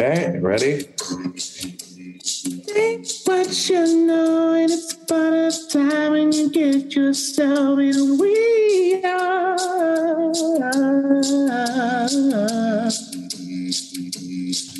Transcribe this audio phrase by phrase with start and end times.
[0.00, 0.82] Okay, ready?
[2.62, 9.02] Think what you know, and it's about a time when you get yourself in we
[9.04, 9.58] are.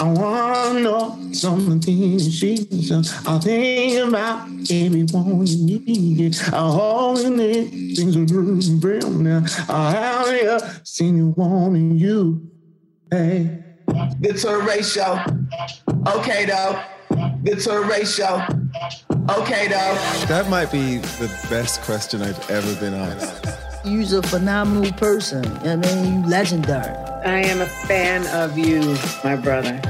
[0.01, 2.93] I wanna know some of the things she's
[3.27, 6.39] I think about everyone you need.
[6.53, 9.45] I hold in it, things are hurting real now.
[9.69, 9.91] I
[10.45, 12.48] have seen you wanting you.
[13.11, 13.64] Hey.
[14.20, 15.25] Guitar ratio.
[16.07, 16.80] Okay though.
[17.45, 18.45] Guitar ratio.
[19.30, 19.95] Okay though.
[20.27, 23.47] That might be the best question I've ever been asked.
[23.84, 25.45] You're a phenomenal person.
[25.66, 26.95] I mean, you legendary.
[27.24, 29.80] I am a fan of you, my brother.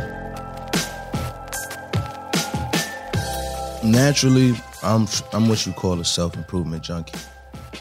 [3.82, 7.18] Naturally, I'm I'm what you call a self improvement junkie.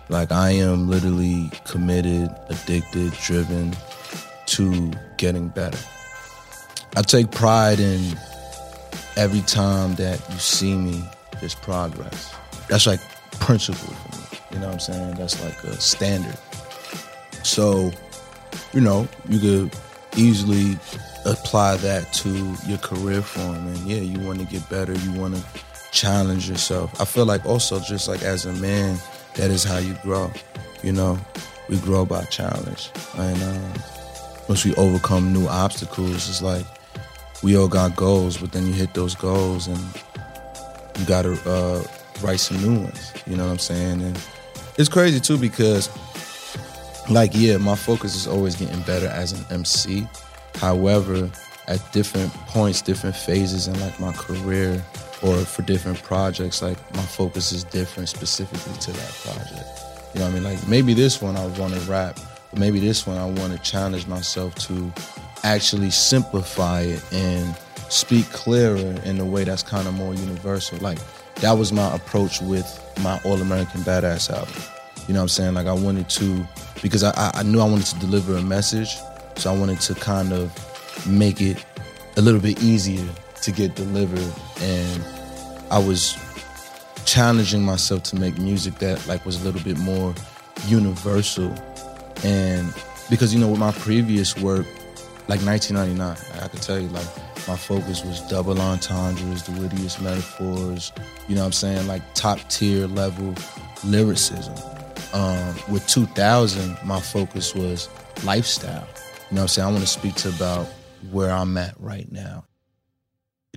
[0.09, 3.75] Like I am literally committed, addicted, driven
[4.47, 5.77] to getting better.
[6.95, 8.17] I take pride in
[9.17, 11.03] every time that you see me,
[11.39, 12.33] there's progress.
[12.69, 12.99] That's like
[13.39, 14.39] principle for me.
[14.51, 15.15] You know what I'm saying?
[15.15, 16.37] That's like a standard.
[17.43, 17.91] So,
[18.73, 19.75] you know, you could
[20.15, 20.77] easily
[21.25, 23.55] apply that to your career form.
[23.55, 24.93] And yeah, you want to get better.
[24.93, 25.43] You want to
[25.91, 26.99] challenge yourself.
[27.01, 28.99] I feel like also just like as a man,
[29.35, 30.31] that is how you grow.
[30.83, 31.17] You know,
[31.69, 32.91] we grow by challenge.
[33.17, 33.73] And um,
[34.47, 36.65] once we overcome new obstacles, it's like
[37.43, 39.79] we all got goals, but then you hit those goals and
[40.97, 41.83] you got to uh,
[42.21, 43.13] write some new ones.
[43.25, 44.01] You know what I'm saying?
[44.01, 44.19] And
[44.77, 45.89] it's crazy too because,
[47.09, 50.07] like, yeah, my focus is always getting better as an MC.
[50.55, 51.29] However,
[51.67, 54.83] at different points, different phases in like my career
[55.21, 59.87] or for different projects, like my focus is different specifically to that project.
[60.13, 60.43] You know what I mean?
[60.43, 63.59] Like maybe this one I want to rap, but maybe this one I want to
[63.59, 64.91] challenge myself to
[65.43, 67.55] actually simplify it and
[67.89, 70.77] speak clearer in a way that's kind of more universal.
[70.79, 70.99] Like
[71.35, 72.65] that was my approach with
[73.01, 74.53] my All American Badass album.
[75.07, 75.53] You know what I'm saying?
[75.53, 76.45] Like I wanted to
[76.81, 78.97] because I, I knew I wanted to deliver a message,
[79.35, 81.63] so I wanted to kind of make it
[82.17, 83.05] a little bit easier
[83.43, 85.03] to get delivered, and
[85.71, 86.17] I was
[87.05, 90.13] challenging myself to make music that like was a little bit more
[90.65, 91.53] universal,
[92.23, 92.73] and
[93.09, 94.65] because you know with my previous work,
[95.27, 96.41] like 1999.
[96.41, 97.07] I can tell you, like,
[97.47, 100.91] my focus was double entendres, the wittiest metaphors,
[101.27, 101.87] you know what I'm saying?
[101.87, 103.33] Like, top tier level
[103.83, 104.55] lyricism.
[105.13, 107.89] Um, with 2000, my focus was
[108.23, 108.87] lifestyle.
[109.29, 109.67] You know what I'm saying?
[109.67, 110.67] I want to speak to about
[111.11, 112.45] where I'm at right now.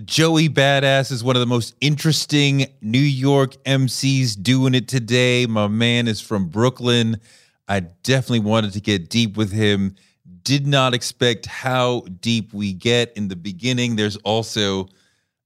[0.03, 5.45] Joey Badass is one of the most interesting New York MCs doing it today.
[5.45, 7.17] My man is from Brooklyn.
[7.67, 9.95] I definitely wanted to get deep with him
[10.43, 13.95] did not expect how deep we get in the beginning.
[13.95, 14.87] There's also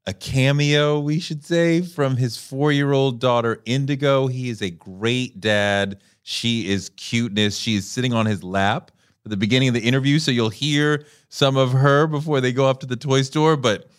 [0.08, 4.28] a cameo, we should say, from his four year old daughter, Indigo.
[4.28, 6.00] He is a great dad.
[6.24, 7.58] She is cuteness.
[7.58, 8.92] She is sitting on his lap
[9.26, 10.20] at the beginning of the interview.
[10.20, 13.58] So you'll hear some of her before they go off to the toy store.
[13.58, 13.90] But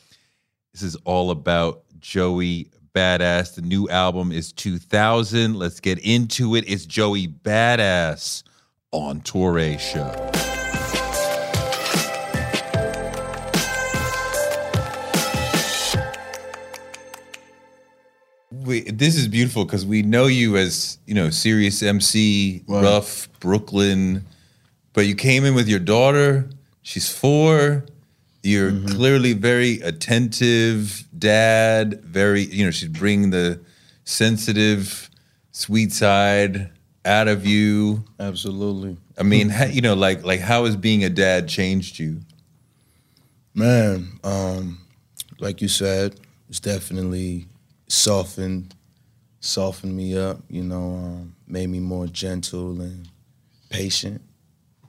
[0.73, 3.55] this is all about Joey Badass.
[3.55, 5.55] The new album is 2000.
[5.55, 6.65] Let's get into it.
[6.69, 8.43] It's Joey Badass
[8.93, 10.56] on Toure Show.
[18.66, 22.82] We, this is beautiful because we know you as you know serious MC, wow.
[22.82, 24.27] rough Brooklyn,
[24.93, 26.49] but you came in with your daughter.
[26.82, 27.84] She's four.
[28.43, 28.94] You're mm-hmm.
[28.94, 32.03] clearly very attentive dad.
[32.04, 33.60] Very, you know, she's bringing the
[34.04, 35.10] sensitive,
[35.53, 36.71] sweet side
[37.04, 38.04] out of you.
[38.21, 38.97] Absolutely.
[39.19, 42.21] I mean, you know, like like how has being a dad changed you?
[43.54, 44.81] Man, um,
[45.38, 47.47] like you said, it's definitely
[47.88, 48.74] softened
[49.41, 53.08] softened me up, you know, um, made me more gentle and
[53.69, 54.20] patient.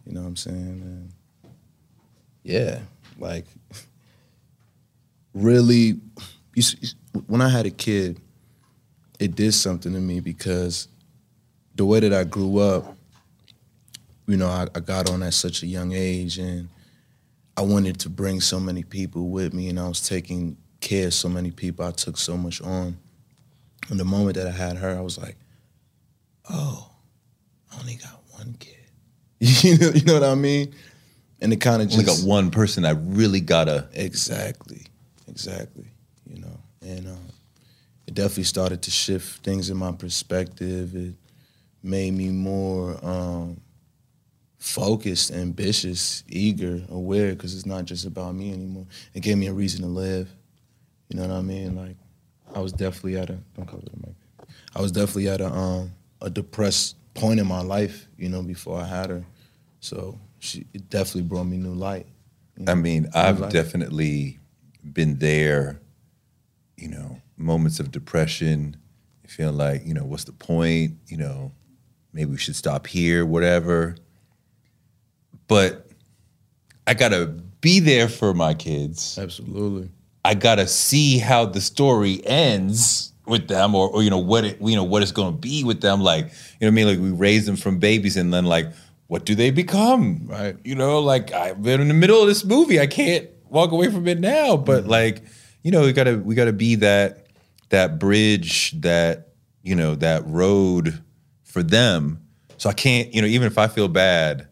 [0.06, 0.58] You know what I'm saying?
[0.58, 1.12] And
[2.44, 2.80] yeah,
[3.20, 3.46] like
[5.34, 6.00] really,
[6.56, 6.64] you,
[7.28, 8.20] when I had a kid,
[9.20, 10.88] it did something to me because
[11.76, 12.96] the way that I grew up,
[14.28, 16.70] you know, I, I got on at such a young age and
[17.56, 20.58] I wanted to bring so many people with me and I was taking
[20.88, 21.86] care so many people.
[21.86, 22.98] I took so much on.
[23.90, 25.36] And the moment that I had her, I was like,
[26.50, 26.90] oh,
[27.72, 28.76] I only got one kid.
[29.40, 30.74] you, know, you know what I mean?
[31.42, 34.88] And it kind of just only got one person I really gotta exactly,
[35.28, 35.86] exactly.
[36.26, 37.28] You know, and um,
[38.08, 40.96] it definitely started to shift things in my perspective.
[40.96, 41.14] It
[41.84, 43.62] made me more um,
[44.58, 48.86] focused, ambitious, eager, aware, because it's not just about me anymore.
[49.14, 50.30] It gave me a reason to live.
[51.10, 51.76] You know what I mean?
[51.76, 51.96] Like,
[52.54, 54.16] I was definitely at a don't cover the mic.
[54.76, 58.80] I was definitely at a um a depressed point in my life, you know, before
[58.80, 59.26] I had her.
[59.80, 62.08] So she it definitely brought me new light.
[62.68, 64.40] I mean, I've definitely
[64.84, 65.80] been there,
[66.76, 68.78] you know, moments of depression,
[69.28, 70.98] feeling like, you know, what's the point?
[71.08, 71.52] You know,
[72.14, 73.96] maybe we should stop here, whatever.
[75.48, 75.88] But
[76.88, 77.28] I gotta
[77.62, 79.18] be there for my kids.
[79.20, 79.90] Absolutely.
[80.26, 84.62] I gotta see how the story ends with them, or, or you know what it
[84.62, 86.02] you know what it's gonna be with them.
[86.02, 86.88] Like you know what I mean?
[86.88, 88.68] Like we raise them from babies, and then like
[89.08, 90.22] what do they become?
[90.26, 90.58] Right.
[90.64, 92.80] You know, like I've been in the middle of this movie.
[92.80, 94.58] I can't walk away from it now.
[94.58, 94.92] But mm-hmm.
[94.92, 95.24] like
[95.64, 97.28] you know, we gotta we gotta be that
[97.70, 99.30] that bridge, that
[99.64, 101.02] you know, that road
[101.44, 102.22] for them.
[102.58, 104.48] So I can't you know even if I feel bad,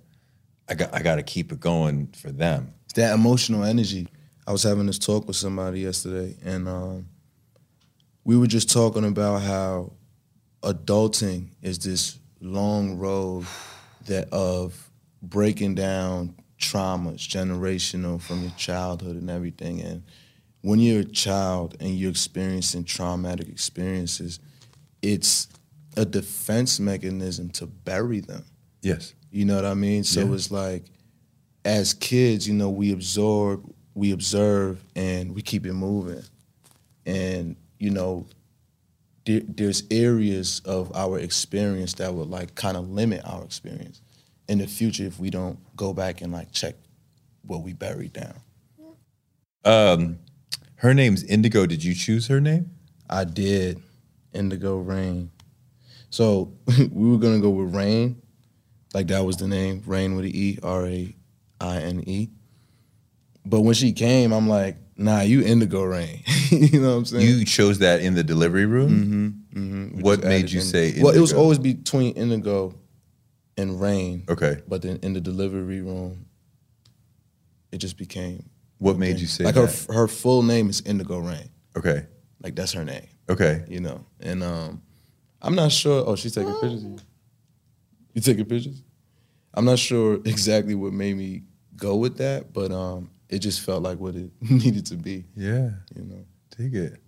[0.70, 2.74] I got I gotta keep it going for them.
[2.86, 4.08] It's that emotional energy.
[4.48, 7.08] I was having this talk with somebody yesterday, and um,
[8.24, 9.94] we were just talking about how
[10.62, 13.46] adulting is this long road
[14.06, 14.90] that of
[15.22, 19.82] breaking down traumas, generational from your childhood and everything.
[19.82, 20.04] And
[20.62, 24.40] when you're a child and you're experiencing traumatic experiences,
[25.02, 25.48] it's
[25.98, 28.46] a defense mechanism to bury them.
[28.82, 29.14] Yes.
[29.32, 30.04] You know what I mean?
[30.04, 30.34] So Yeah.
[30.34, 30.86] it's like,
[31.64, 36.24] as kids, you know, we absorb, we observe, and we keep it moving.
[37.06, 38.28] And you know,
[39.26, 44.02] there, there's areas of our experience that would like kind of limit our experience
[44.48, 46.76] in the future if we don't go back and like check
[47.46, 48.36] what we buried down.
[49.64, 50.20] Um,
[50.76, 51.66] her name's Indigo.
[51.66, 52.72] Did you choose her name?
[53.10, 53.82] I did
[54.34, 55.32] Indigo Rain.
[56.10, 58.22] So we were gonna go with Rain,
[58.94, 61.16] like that was the name, Rain with an E, R A
[61.60, 62.30] I N E.
[63.46, 66.24] But when she came, I'm like, nah, you Indigo Rain.
[66.50, 67.28] you know what I'm saying?
[67.40, 69.46] You chose that in the delivery room.
[69.54, 72.74] Mhm, we What made you in- say Well, it was always between Indigo
[73.58, 74.24] and Rain.
[74.30, 74.62] Okay.
[74.68, 76.26] But then in the delivery room,
[77.72, 78.50] it just became.
[78.78, 79.72] What made you say like that?
[79.88, 81.50] her her full name is Indigo Rain.
[81.78, 82.06] Okay.
[82.42, 83.08] Like that's her name.
[83.30, 83.64] Okay.
[83.70, 84.06] you know.
[84.20, 84.82] And um,
[85.42, 86.04] I'm not sure.
[86.06, 86.84] Oh, she's taking pictures.
[86.84, 86.98] of You
[88.16, 88.82] You taking pictures?
[89.54, 91.44] I'm not sure exactly what made me
[91.78, 95.26] go with that, but um, it just felt like what it needed to be.
[95.36, 95.72] Yeah.
[95.96, 96.26] You know.
[96.58, 97.02] Dig it.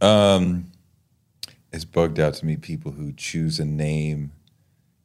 [0.00, 0.70] Um,
[1.72, 4.32] it's bugged out to me people who choose a name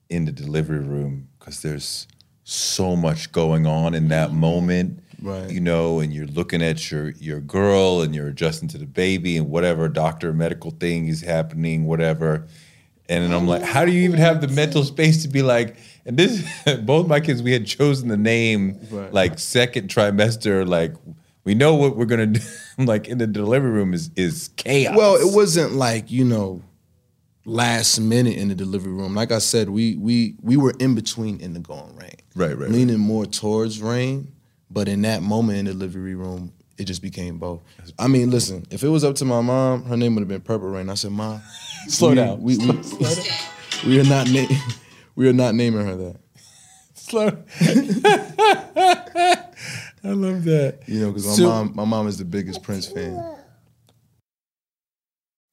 [0.10, 2.08] in the delivery room because there's
[2.44, 5.02] so much going on in that moment.
[5.22, 5.50] Right.
[5.50, 9.38] You know, and you're looking at your your girl and you're adjusting to the baby
[9.38, 12.48] and whatever doctor medical thing is happening, whatever.
[13.08, 15.76] And then I'm like, how do you even have the mental space to be like,
[16.06, 16.44] and this
[16.84, 19.14] both my kids, we had chosen the name Right.
[19.14, 20.94] like second trimester, like
[21.44, 22.42] we know what we're gonna do.
[22.78, 24.96] Like in the delivery room is is chaos.
[24.98, 26.62] Well, it wasn't like you know,
[27.46, 29.16] last minute in the delivery room.
[29.16, 32.16] Like I said, we we we were in between Indigo and Rain.
[32.36, 34.32] Right, right, Leaning more towards Rain,
[34.70, 37.62] but in that moment in the delivery room, it just became both.
[38.00, 40.42] I mean, listen, if it was up to my mom, her name would have been
[40.42, 40.90] Purple Rain.
[40.90, 41.42] I said, Mom,
[41.88, 42.42] Slow we, down.
[42.42, 42.72] We, we,
[43.86, 44.46] we are not na-
[45.16, 46.16] we are not naming her that.
[46.94, 47.28] slow.
[50.04, 50.80] I love that.
[50.88, 53.38] You know, because my So- mom my mom is the biggest Prince fan.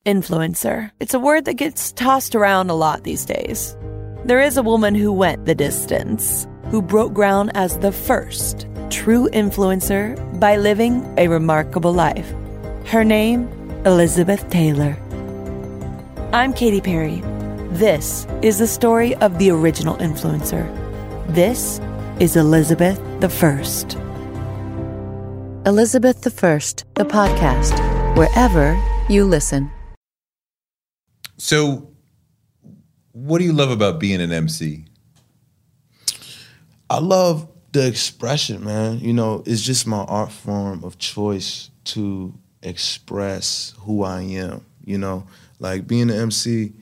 [0.06, 0.90] Influencer.
[1.00, 3.76] It's a word that gets tossed around a lot these days.
[4.24, 9.28] There is a woman who went the distance, who broke ground as the first true
[9.34, 12.32] influencer by living a remarkable life.
[12.86, 13.48] Her name,
[13.84, 14.96] Elizabeth Taylor.
[16.32, 17.22] I'm Katy Perry.
[17.72, 20.64] This is the story of the original influencer.
[21.34, 21.82] This
[22.18, 23.98] is Elizabeth the First.
[25.66, 27.76] Elizabeth the First, the podcast,
[28.16, 28.74] wherever
[29.10, 29.70] you listen.
[31.36, 31.90] So,
[33.12, 34.86] what do you love about being an MC?
[36.88, 39.00] I love the expression, man.
[39.00, 42.32] You know, it's just my art form of choice to
[42.62, 44.64] express who I am.
[44.86, 45.26] You know,
[45.58, 46.72] like being an MC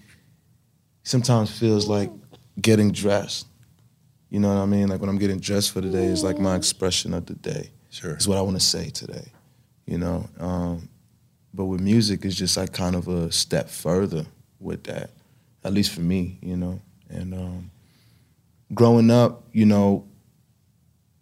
[1.06, 2.10] sometimes feels like
[2.60, 3.46] getting dressed.
[4.28, 4.88] You know what I mean?
[4.88, 7.70] Like when I'm getting dressed for the day, it's like my expression of the day.
[7.90, 8.12] Sure.
[8.14, 9.32] It's what I want to say today.
[9.86, 10.88] You know, um,
[11.54, 14.26] but with music, it's just like kind of a step further
[14.58, 15.10] with that.
[15.62, 16.80] At least for me, you know.
[17.08, 17.70] And um,
[18.75, 20.08] growing up, you know,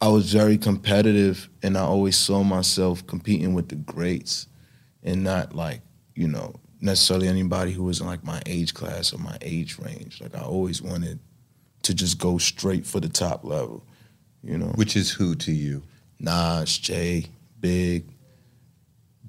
[0.00, 4.46] I was very competitive and I always saw myself competing with the greats
[5.02, 5.82] and not like,
[6.14, 10.20] you know, necessarily anybody who was in like my age class or my age range.
[10.20, 11.18] Like I always wanted
[11.82, 13.84] to just go straight for the top level.
[14.42, 15.82] You know, Which is who to you?
[16.20, 17.26] Nas, Jay,
[17.60, 18.04] Big,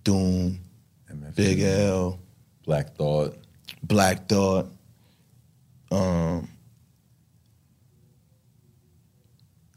[0.04, 0.60] Doom,
[1.36, 2.20] Big L,
[2.66, 3.38] Black Thought.
[3.82, 4.68] Black Thought,
[5.92, 6.48] um,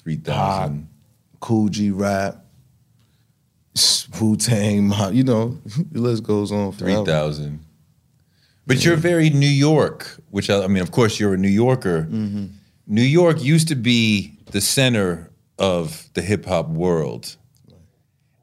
[0.03, 0.89] Three thousand.
[1.41, 2.45] Kool G Rap,
[4.21, 5.59] Wu Tang, you know,
[5.93, 7.07] the list goes on Three forever.
[7.07, 7.61] thousand.
[8.69, 12.03] But you're very New York, which I, I mean, of course, you're a New Yorker.
[12.03, 12.47] Mm-hmm.
[12.87, 17.37] New York used to be the center of the hip hop world,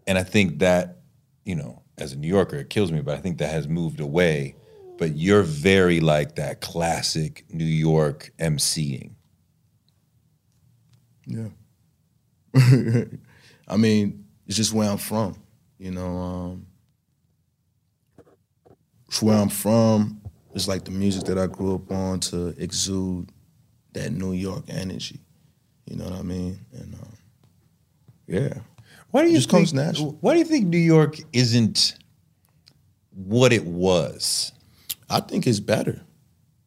[0.07, 0.97] and I think that,
[1.43, 3.99] you know, as a New Yorker, it kills me, but I think that has moved
[3.99, 4.55] away.
[4.97, 9.11] But you're very like that classic New York MCing.
[11.27, 11.49] Yeah.
[13.67, 15.35] I mean, it's just where I'm from.
[15.77, 16.65] You know, um,
[19.07, 20.21] it's where I'm from.
[20.53, 23.29] It's like the music that I grew up on to exude
[23.93, 25.19] that New York energy.
[25.85, 26.59] You know what I mean?
[26.73, 27.13] And um,
[28.27, 28.53] yeah,
[29.11, 30.17] Why do you just think, comes natural.
[30.21, 31.95] Why do you think New York isn't
[33.13, 34.51] what it was?
[35.09, 36.01] I think it's better.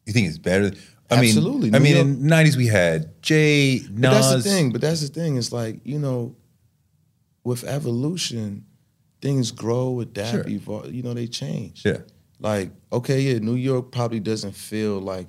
[0.05, 0.71] You think it's better?
[1.11, 1.73] I mean, Absolutely.
[1.73, 3.89] I mean, York- in the '90s we had Jay, Nas.
[3.91, 4.71] But that's the thing.
[4.71, 5.37] But that's the thing.
[5.37, 6.35] It's like you know,
[7.43, 8.65] with evolution,
[9.21, 10.47] things grow, adapt, Sure.
[10.47, 10.93] evolve.
[10.93, 11.83] You know, they change.
[11.83, 11.97] Yeah.
[12.39, 15.27] Like okay, yeah, New York probably doesn't feel like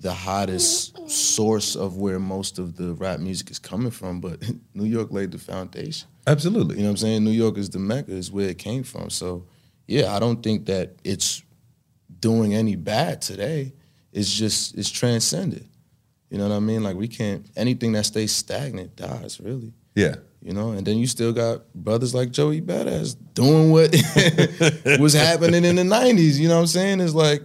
[0.00, 4.42] the hottest source of where most of the rap music is coming from, but
[4.74, 6.08] New York laid the foundation.
[6.26, 6.76] Absolutely.
[6.76, 7.24] You know what I'm saying?
[7.24, 9.10] New York is the mecca, is where it came from.
[9.10, 9.46] So
[9.86, 11.42] yeah, I don't think that it's
[12.20, 13.72] doing any bad today.
[14.12, 15.68] It's just it's transcended.
[16.30, 16.82] You know what I mean?
[16.82, 19.72] Like we can't anything that stays stagnant dies really.
[19.94, 20.16] Yeah.
[20.44, 23.90] You know, and then you still got brothers like Joey Badass doing what
[25.00, 26.38] was happening in the '90s.
[26.38, 27.00] You know what I'm saying?
[27.00, 27.42] It's like,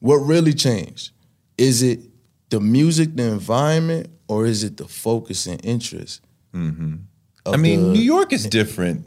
[0.00, 1.12] what really changed?
[1.56, 2.00] Is it
[2.50, 6.20] the music, the environment, or is it the focus and interest?
[6.52, 6.94] Mm-hmm.
[7.46, 9.06] I mean, the- New York is different.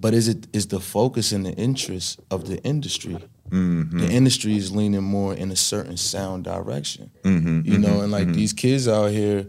[0.00, 3.16] but is it is the focus and the interest of the industry?
[3.50, 3.98] Mm-hmm.
[4.00, 7.10] The industry is leaning more in a certain sound direction.
[7.22, 8.34] Mhm, You know, mhm, and like mhm.
[8.34, 9.46] these kids out here,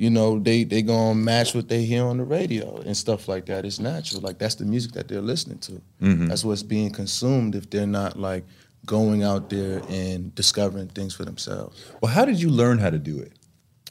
[0.00, 3.44] you know, they they gonna match what they hear on the radio and stuff like
[3.46, 3.66] that.
[3.66, 4.22] It's natural.
[4.22, 5.82] Like that's the music that they're listening to.
[6.00, 6.28] Mhm.
[6.28, 8.46] That's what's being consumed if they're not like
[8.86, 11.84] going out there and discovering things for themselves.
[12.00, 13.32] Well, how did you learn how to do it?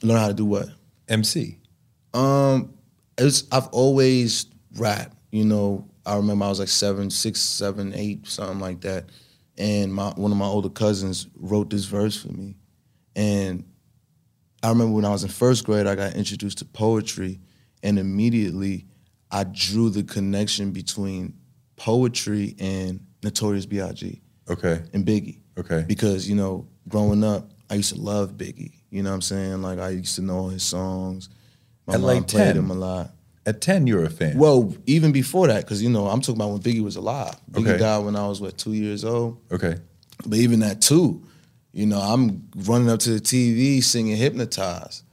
[0.02, 0.70] Learn how to do what?
[1.10, 1.60] MC.
[2.16, 2.74] Um,
[3.20, 4.48] it's I've always
[4.78, 5.16] rap.
[5.30, 9.06] You know, I remember I was like seven, six, seven, eight, something like that,
[9.60, 12.56] and my one of my older cousins wrote this verse for me,
[13.16, 13.64] and
[14.64, 17.40] I remember when I was in first grade, I got introduced to poetry,
[17.84, 18.86] and immediately
[19.32, 21.34] I drew the connection between
[21.76, 24.22] poetry and Notorious B.I.G.
[24.50, 24.82] Okay.
[24.94, 25.84] and Biggie Okay.
[25.88, 28.74] because you know growing up I used to love Biggie.
[28.90, 29.62] You know what I'm saying?
[29.62, 31.30] Like I used to know his songs.
[31.86, 32.58] My At mom like played 10?
[32.58, 33.12] him a lot.
[33.46, 34.38] At ten, you were a fan.
[34.38, 37.36] Well, even before that, because you know I'm talking about when Biggie was alive.
[37.52, 37.78] Biggie Okay.
[37.78, 39.40] died when I was what two years old.
[39.52, 39.76] okay.
[40.26, 41.24] But even that too,
[41.72, 45.04] you know, I'm running up to the TV singing "Hypnotized,"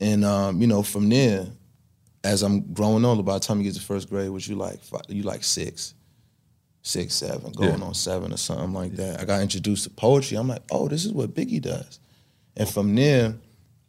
[0.00, 1.46] and um, you know, from there,
[2.24, 4.82] as I'm growing older, by the time you get to first grade, which you like,
[4.82, 5.94] fi- you like six,
[6.82, 7.86] six, seven, going Yeah.
[7.86, 9.20] on seven or something like that.
[9.20, 10.36] I got introduced to poetry.
[10.36, 12.00] I'm like, oh, this is what Biggie does,
[12.56, 13.34] and from there,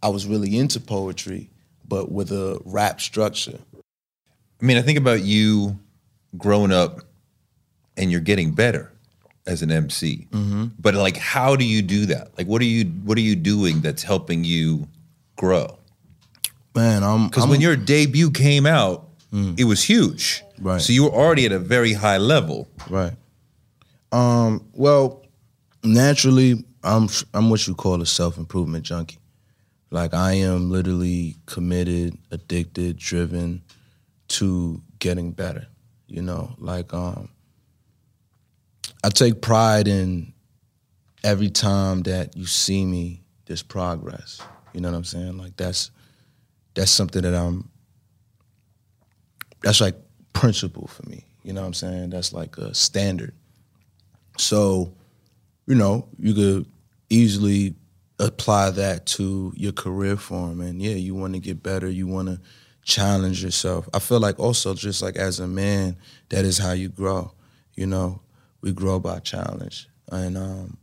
[0.01, 1.49] I was really into poetry,
[1.87, 3.59] but with a rap structure.
[4.61, 5.77] I mean, I think about you
[6.37, 7.01] growing up,
[7.97, 8.91] and you're getting better
[9.47, 10.27] as an MC.
[10.31, 10.65] Mm-hmm.
[10.79, 12.37] But like, how do you do that?
[12.37, 14.87] Like, what are you what are you doing that's helping you
[15.35, 15.77] grow?
[16.75, 20.43] Man, I'm Because when your debut came out, it was huge.
[20.59, 20.81] Right.
[20.81, 22.67] So you were already at a very high level.
[22.89, 23.13] Right.
[24.11, 25.25] Um, well,
[25.83, 29.19] naturally, I'm I'm what you call a self improvement junkie.
[29.89, 33.61] Like I am literally committed, addicted, driven
[34.29, 35.67] to getting better.
[36.07, 37.29] You know, like um,
[39.03, 40.33] I take pride in
[41.23, 44.41] every time that you see me, there's progress.
[44.73, 45.37] You know what I'm saying?
[45.37, 45.91] Like that's
[46.73, 47.69] that's something that I'm
[49.63, 49.95] that's like
[50.33, 51.25] principle for me.
[51.43, 52.09] You know what I'm saying?
[52.09, 53.33] That's like a standard.
[54.37, 54.93] So,
[55.65, 56.65] you know, you could
[57.09, 57.75] easily
[58.19, 60.61] apply that to your career form.
[60.61, 61.89] And yeah, you want to get better.
[61.89, 62.39] You want to
[62.83, 63.87] challenge yourself.
[63.93, 65.97] I feel like also just like as a man,
[66.29, 67.31] that is how you grow.
[67.75, 68.21] You know,
[68.61, 69.87] we grow by challenge.
[70.11, 70.77] And um,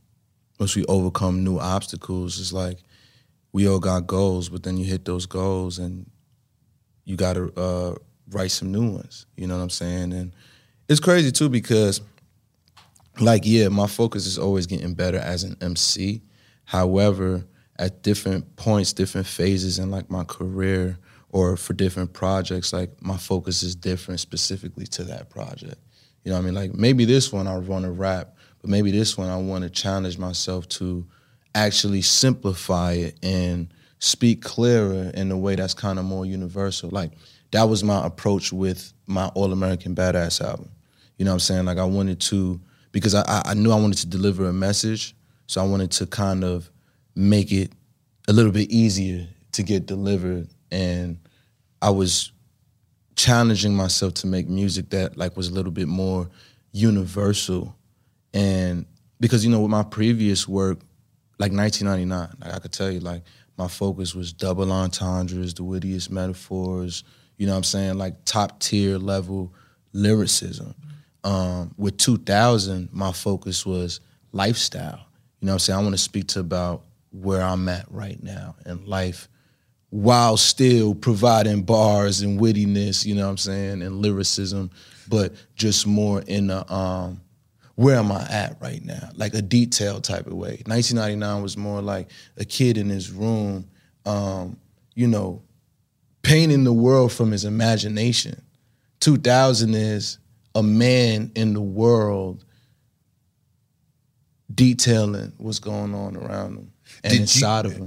[0.59, 2.79] once we overcome new obstacles, it's like
[3.53, 6.11] we all got goals, but then you hit those goals and
[7.05, 7.95] you got to uh,
[8.31, 9.27] write some new ones.
[9.37, 10.13] You know what I'm saying?
[10.13, 10.33] And
[10.89, 12.01] it's crazy too because,
[13.21, 16.23] like, yeah, my focus is always getting better as an MC.
[16.65, 17.45] However,
[17.79, 20.99] at different points, different phases in like my career
[21.31, 25.81] or for different projects, like my focus is different specifically to that project.
[26.25, 26.55] You know what I mean?
[26.55, 29.71] Like maybe this one I want to rap, but maybe this one I want to
[29.71, 31.07] challenge myself to
[31.55, 36.91] actually simplify it and speak clearer in a way that's kind of more universal.
[36.91, 37.13] Like
[37.53, 40.71] that was my approach with my All American Badass album.
[41.19, 41.65] You know what I'm saying?
[41.67, 45.17] Like I wanted to because I, I knew I wanted to deliver a message,
[45.47, 46.71] so I wanted to kind of
[47.15, 47.73] make it
[48.29, 51.19] a little bit easier to get delivered, and
[51.83, 52.33] I was
[53.17, 56.29] challenging myself to make music that like was a little bit more
[56.73, 57.77] universal,
[58.33, 58.87] and
[59.21, 60.79] because you know with my previous work,
[61.39, 63.23] like 1999, like I could tell you like
[63.57, 67.05] my focus was double entendres, the wittiest metaphors,
[67.37, 69.53] you know what I'm saying, like top tier level
[69.93, 70.75] lyricism.
[71.23, 74.01] Um, with 2000, my focus was
[74.33, 75.07] lifestyle.
[75.41, 75.79] You know what I'm saying?
[75.79, 79.29] I want to speak to about where I'm at right now in life
[79.95, 84.69] while still providing bars and wittiness, you know what I'm saying, and lyricism,
[85.09, 87.21] but just more in the um,
[87.77, 89.09] where am I at right now?
[89.15, 90.61] Like a detailed type of way.
[90.67, 93.69] 1999 was more like a kid in his room,
[94.05, 94.57] um,
[94.97, 95.43] you know,
[96.23, 98.43] painting the world from his imagination.
[98.99, 100.19] 2000 is
[100.57, 102.45] a man in the world
[104.53, 106.73] detailing what's going on around him
[107.05, 107.87] and Did you- inside of him.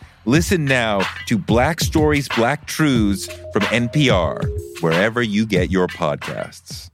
[0.25, 4.43] Listen now to Black Stories, Black Truths from NPR,
[4.81, 6.89] wherever you get your podcasts.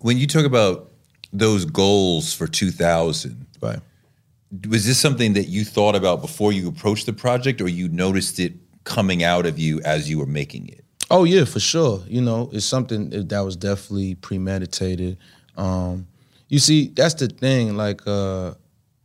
[0.00, 0.92] When you talk about
[1.32, 3.80] those goals for 2000, Right.
[4.68, 8.38] was this something that you thought about before you approached the project, or you noticed
[8.38, 8.52] it
[8.84, 10.84] coming out of you as you were making it?
[11.10, 12.02] Oh yeah, for sure.
[12.06, 15.16] You know, it's something that was definitely premeditated.
[15.56, 16.06] Um,
[16.48, 17.76] you see, that's the thing.
[17.76, 18.54] Like uh,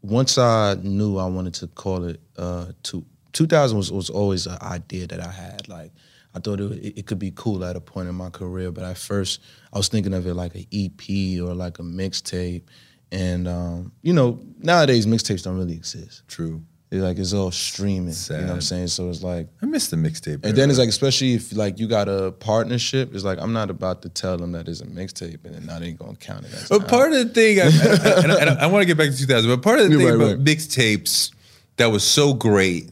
[0.02, 4.58] once I knew I wanted to call it uh, two, 2000 was, was always an
[4.62, 5.68] idea that I had.
[5.68, 5.92] Like
[6.34, 8.98] I thought it, it could be cool at a point in my career, but at
[8.98, 9.42] first
[9.74, 12.64] I was thinking of it like an EP or like a mixtape.
[13.12, 16.24] And um, you know, nowadays mixtapes don't really exist.
[16.28, 16.62] True.
[16.92, 18.16] It's like it's all streaming.
[18.30, 18.88] You know what I'm saying?
[18.88, 20.44] So it's like I missed the mixtape.
[20.44, 23.70] and then it's like, especially if like you got a partnership, it's like I'm not
[23.70, 26.54] about to tell them that it's a mixtape, and then now they gonna count it
[26.56, 26.68] as.
[26.70, 29.50] But part of the thing, I, I, I, I want to get back to 2000,
[29.52, 30.44] but part of the thing Right, about right.
[30.44, 31.32] mixtapes
[31.80, 32.90] that was so great,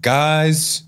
[0.00, 0.82] guys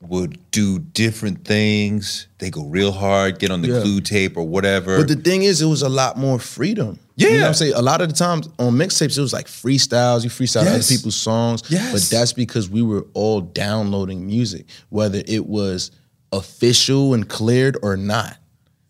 [0.00, 2.28] would do different things.
[2.38, 3.80] They go real hard, get on the Yeah.
[3.82, 4.98] glue tape or whatever.
[4.98, 6.98] But the thing is, it was a lot more freedom.
[7.16, 7.40] You know Yeah.
[7.42, 7.72] what I'm saying?
[7.74, 10.22] A lot of the times on mixtapes, it was like freestyles.
[10.22, 11.62] You freestyle other people's songs.
[11.68, 11.92] Yes.
[11.92, 15.90] But that's because we were all downloading music, whether it was
[16.32, 18.36] official and cleared or not.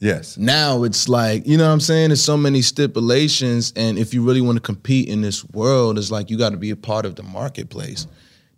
[0.01, 0.37] Yes.
[0.37, 2.11] Now it's like, you know what I'm saying?
[2.11, 3.73] There's so many stipulations.
[3.77, 6.57] And if you really want to compete in this world, it's like you got to
[6.57, 8.07] be a part of the marketplace.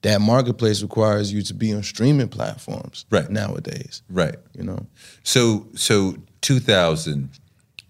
[0.02, 3.28] That marketplace requires you to be on streaming platforms Right.
[3.30, 4.02] nowadays.
[4.08, 4.36] Right.
[4.54, 4.86] You know?
[5.24, 7.30] So so 2000,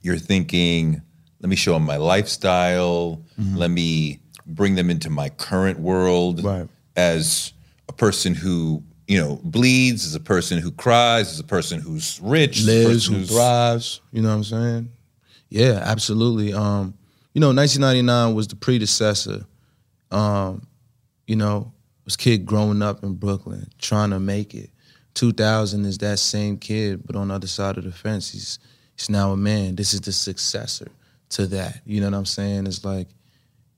[0.02, 1.02] you're thinking,
[1.40, 3.22] let me show them my lifestyle.
[3.38, 3.56] Mm-hmm.
[3.56, 6.66] Let me bring them into my current world Right.
[6.96, 7.52] as
[7.88, 12.20] a person who you know bleeds, as a person who cries, as a person who's
[12.22, 14.00] rich, lives, who who's- thrives.
[14.12, 14.92] You know what I'm saying?
[15.48, 16.52] Yeah, absolutely.
[16.52, 16.94] Um,
[17.34, 19.44] you know, 1999 was the predecessor.
[20.10, 20.62] Um,
[21.26, 21.72] you know,
[22.04, 24.70] was kid growing up in Brooklyn, trying to make it.
[25.14, 28.58] 2000 is that same kid, but on the other side of the fence, he's
[28.96, 29.74] he's now a man.
[29.74, 30.88] This is the successor
[31.30, 31.80] to that.
[31.84, 32.66] You know what I'm saying?
[32.66, 33.08] It's like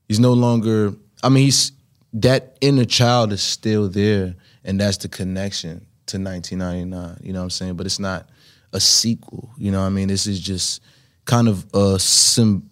[0.07, 0.93] he's no longer.
[1.23, 1.71] I mean, he's
[2.13, 7.17] that inner child is still there, and that's the connection to 1999.
[7.23, 7.75] You know what I'm saying?
[7.75, 8.29] But it's not
[8.73, 9.51] a sequel.
[9.57, 10.07] You know what I mean?
[10.07, 10.81] This is just
[11.25, 12.69] kind of a sim.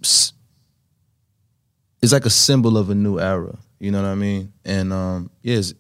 [2.02, 3.58] It's like a symbol of a new era.
[3.80, 4.54] You know what I mean?
[4.66, 5.74] And um, yeah, it's,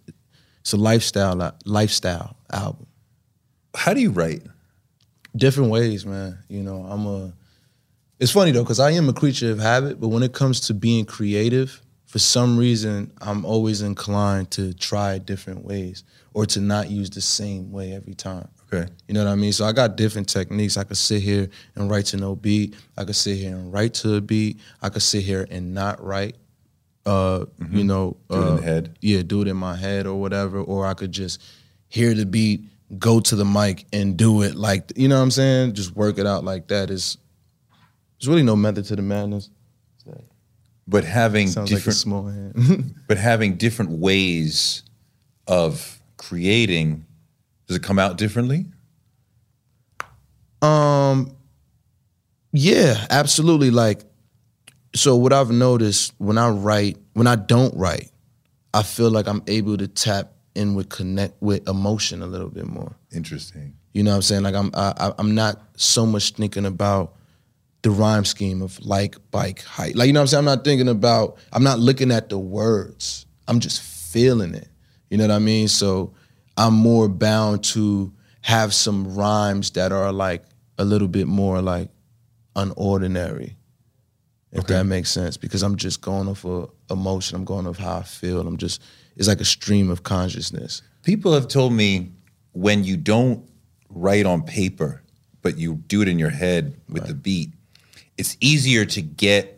[0.61, 2.87] it's a lifestyle lifestyle album.
[3.75, 4.43] How do you write?
[5.35, 6.39] Different ways, man.
[6.47, 7.33] You know, I'm a.
[8.19, 10.73] It's funny though, because I am a creature of habit, but when it comes to
[10.73, 16.89] being creative, for some reason, I'm always inclined to try different ways or to not
[16.89, 18.47] use the same way every time.
[18.73, 18.91] Okay.
[19.07, 19.53] You know what I mean?
[19.53, 20.75] So I got different techniques.
[20.75, 22.75] I could sit here and write to no beat.
[22.97, 24.59] I could sit here and write to a beat.
[24.81, 26.35] I could sit here and not write.
[27.05, 28.35] Uh, you know, Mm-hmm.
[28.35, 28.97] Do it in uh, the head.
[29.01, 30.61] Yeah, do it in my head or whatever.
[30.61, 31.43] Or I could just
[31.89, 32.61] hear the beat,
[32.97, 35.73] go to the mic and do it like you know what I'm saying.
[35.73, 36.89] Just work it out like that.
[36.89, 37.19] Is
[38.19, 39.51] there's really no method to the madness.
[40.89, 42.95] But having Sounds like different small hand.
[43.08, 44.82] but having different ways
[45.47, 47.06] of creating,
[47.67, 48.65] does it come out differently?
[50.62, 51.36] Um,
[52.52, 53.69] yeah, absolutely.
[53.69, 54.02] Like,
[54.95, 58.10] so what I've noticed when I write, when I don't write,
[58.73, 62.65] I feel like I'm able to tap in with connect with emotion a little bit
[62.65, 62.95] more.
[63.13, 63.75] Interesting.
[63.93, 64.43] You know what I'm saying?
[64.43, 67.15] Like I'm I- I'm not so much thinking about
[67.81, 69.95] the rhyme scheme of like, bike, height.
[69.95, 70.39] Like you know what I'm saying?
[70.39, 71.37] I'm not thinking about.
[71.53, 73.25] I'm not looking at the words.
[73.47, 74.67] I'm just feeling it.
[75.09, 75.67] You know what I mean?
[75.67, 76.13] So
[76.57, 80.43] I'm more bound to have some rhymes that are like
[80.77, 81.89] a little bit more like
[82.55, 83.55] unordinary.
[84.51, 87.35] If that makes sense, because I'm just going off of emotion.
[87.35, 88.39] I'm going off how I feel.
[88.41, 88.81] I'm just.
[89.15, 90.81] It's like a stream of consciousness.
[91.03, 92.11] People have told me
[92.53, 93.47] when you don't
[93.89, 95.03] write on paper,
[95.41, 97.51] but you do it in your head with the beat,
[98.19, 99.55] it's easier to get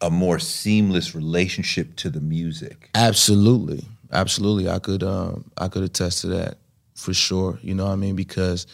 [0.00, 2.88] a more seamless relationship to the music.
[2.94, 4.68] Absolutely, absolutely.
[4.68, 6.56] I could um, I could attest to that
[6.94, 7.58] for sure.
[7.62, 8.16] You know what I mean?
[8.16, 8.66] Because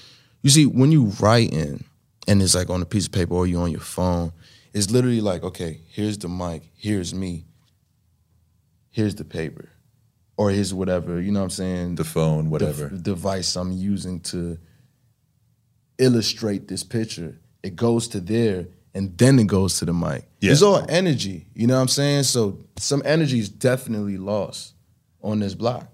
[0.42, 1.84] you see, when you writing
[2.28, 4.32] and it's like on a piece of paper or you're on your phone,
[4.72, 7.44] it's literally like, okay, here's the mic, here's me,
[8.90, 9.68] here's the paper,
[10.36, 11.20] or here's whatever.
[11.20, 11.94] You know what I'm saying?
[11.96, 12.88] The phone, whatever.
[12.88, 14.58] the device I'm using to
[15.98, 17.36] illustrate this picture.
[17.64, 20.26] It goes to there and then it goes to the mic.
[20.40, 20.52] Yeah.
[20.52, 22.24] It's all energy, you know what I'm saying?
[22.24, 24.74] So some energy is definitely lost
[25.22, 25.88] on this block.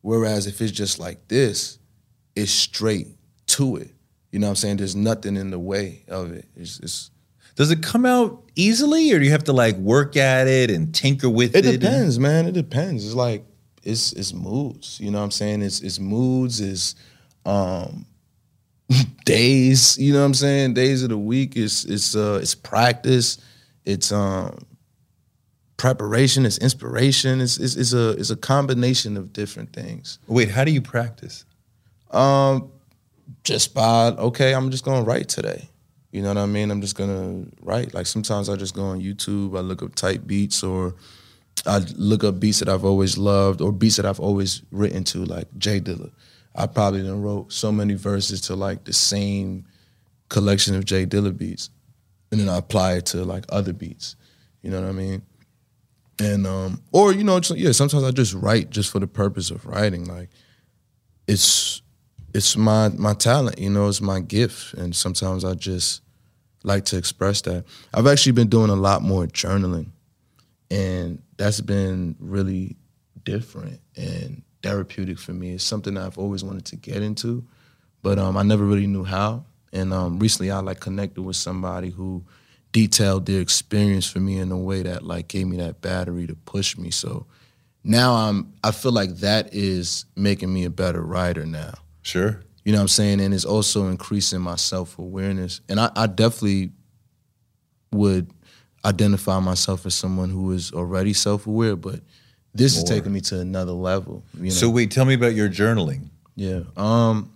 [0.00, 1.78] Whereas if it's just like this,
[2.34, 3.08] it's straight
[3.48, 3.90] to it.
[4.30, 4.76] You know what I'm saying?
[4.78, 6.46] There's nothing in the way of it.
[6.56, 7.10] It's, it's
[7.54, 10.94] Does it come out easily or do you have to like work at it and
[10.94, 11.66] tinker with it?
[11.66, 12.46] It depends, man.
[12.46, 13.04] It depends.
[13.04, 13.44] It's like
[13.82, 14.98] it's it's moods.
[15.00, 15.62] You know what I'm saying?
[15.62, 16.60] It's it's moods.
[16.60, 16.94] It's
[17.44, 18.06] um
[19.24, 19.98] days.
[19.98, 20.74] You know what I'm saying?
[20.74, 21.56] Days of the week.
[21.56, 23.38] It's it's uh it's practice.
[23.84, 24.58] It's um
[25.76, 26.46] preparation.
[26.46, 27.40] It's inspiration.
[27.40, 30.18] It's it's, it's a it's a combination of different things.
[30.26, 31.44] Wait, how do you practice?
[32.10, 32.70] Um,
[33.44, 35.68] just by okay, I'm just gonna write today.
[36.10, 36.70] You know what I mean?
[36.70, 37.94] I'm just gonna write.
[37.94, 40.94] Like sometimes I just go on YouTube, I look up type beats, or
[41.66, 45.24] I look up beats that I've always loved, or beats that I've always written to,
[45.24, 46.10] like J Dilla.
[46.54, 49.64] I probably done wrote so many verses to like the same
[50.28, 51.70] collection of J Dilla beats,
[52.30, 54.16] and then I apply it to like other beats.
[54.62, 55.22] You know what I mean?
[56.20, 59.64] And um, or you know, yeah, sometimes I just write just for the purpose of
[59.66, 60.04] writing.
[60.04, 60.28] Like
[61.26, 61.82] it's
[62.34, 66.02] it's my my talent, you know, it's my gift, and sometimes I just
[66.64, 67.64] like to express that.
[67.92, 69.90] I've actually been doing a lot more journaling,
[70.70, 72.76] and that's been really
[73.24, 73.80] different.
[73.96, 75.54] And therapeutic for me.
[75.54, 77.44] It's something I've always wanted to get into,
[78.02, 79.44] but um, I never really knew how.
[79.72, 82.24] And um, recently, I like connected with somebody who
[82.72, 86.34] detailed their experience for me in a way that like gave me that battery to
[86.34, 86.90] push me.
[86.90, 87.26] So
[87.84, 91.74] now I'm I feel like that is making me a better writer now.
[92.02, 92.42] Sure.
[92.64, 93.20] You know what I'm saying?
[93.20, 95.60] And it's also increasing my self awareness.
[95.68, 96.72] And I, I definitely
[97.92, 98.30] would
[98.84, 102.00] identify myself as someone who is already self aware, but
[102.54, 104.24] this is taking me to another level.
[104.34, 104.50] You know?
[104.50, 106.10] So wait, tell me about your journaling.
[106.36, 106.62] Yeah.
[106.76, 107.32] Um.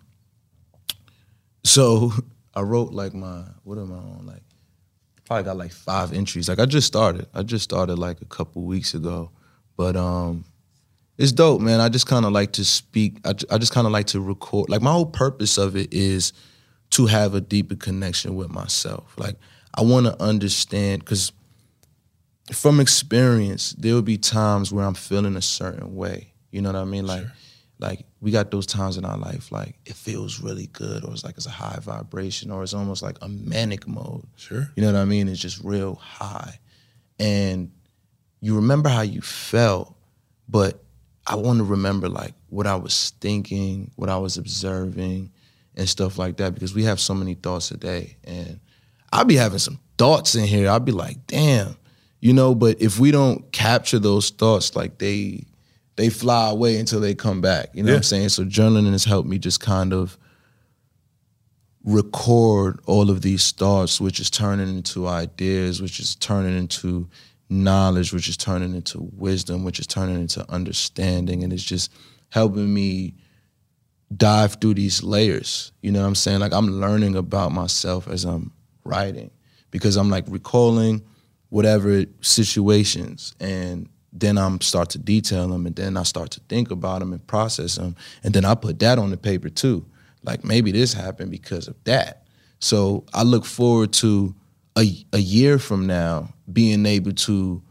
[1.65, 2.13] So
[2.55, 4.43] I wrote like my what am I on like?
[5.25, 6.49] Probably got like five entries.
[6.49, 7.27] Like I just started.
[7.35, 9.31] I just started like a couple weeks ago,
[9.77, 10.45] but um,
[11.19, 11.81] it's dope, man.
[11.81, 13.19] I just kind of like to speak.
[13.25, 14.71] I, I just kind of like to record.
[14.71, 16.33] Like my whole purpose of it is
[16.91, 19.15] to have a deeper connection with myself.
[19.19, 19.37] Like
[19.75, 21.33] I want to understand because
[22.53, 26.33] from experience, there will be times where I'm feeling a certain way.
[26.51, 27.07] You know what I mean?
[27.07, 27.25] Like,
[27.79, 31.25] like we got those times in our life, like it feels really good, or it's
[31.25, 34.27] like it's a high vibration, or it's almost like a manic mode.
[34.37, 34.71] Sure.
[34.77, 35.29] You know what I mean?
[35.29, 36.59] It's just real high,
[37.19, 37.71] and
[38.41, 39.95] you remember how you felt,
[40.49, 40.83] but
[41.27, 45.31] I want to remember like what I was thinking, what I was observing,
[45.75, 48.61] and stuff like that because we have so many thoughts a day, and
[49.13, 50.71] I'll be having some thoughts in here.
[50.71, 51.77] I'll be like, damn,
[52.27, 52.57] you know.
[52.57, 55.45] But if we don't capture those thoughts, like they
[55.95, 57.69] they fly away until they come back.
[57.73, 58.31] You know what I'm saying?
[58.31, 60.19] So journaling has helped me just kind of
[61.85, 67.09] record all of these thoughts, which is turning into ideas, which is turning into
[67.49, 71.93] knowledge, which is turning into wisdom, which is turning into understanding, and it's just
[72.31, 73.15] helping me
[74.17, 75.71] dive through these layers.
[75.81, 76.41] You know what I'm saying?
[76.41, 78.51] Like I'm learning about myself as I'm
[78.85, 79.31] writing
[79.71, 81.03] because I'm like recalling
[81.49, 86.71] whatever situations and then I'm start to detail them and then I start to think
[86.71, 89.85] about them and process them and then I put that on the paper too.
[90.23, 92.27] Like maybe this happened because of that.
[92.59, 94.35] So I look forward to
[94.77, 97.63] a, a year from now being able to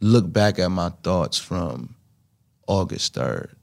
[0.00, 1.96] look back at my thoughts from
[2.66, 3.54] August 3rd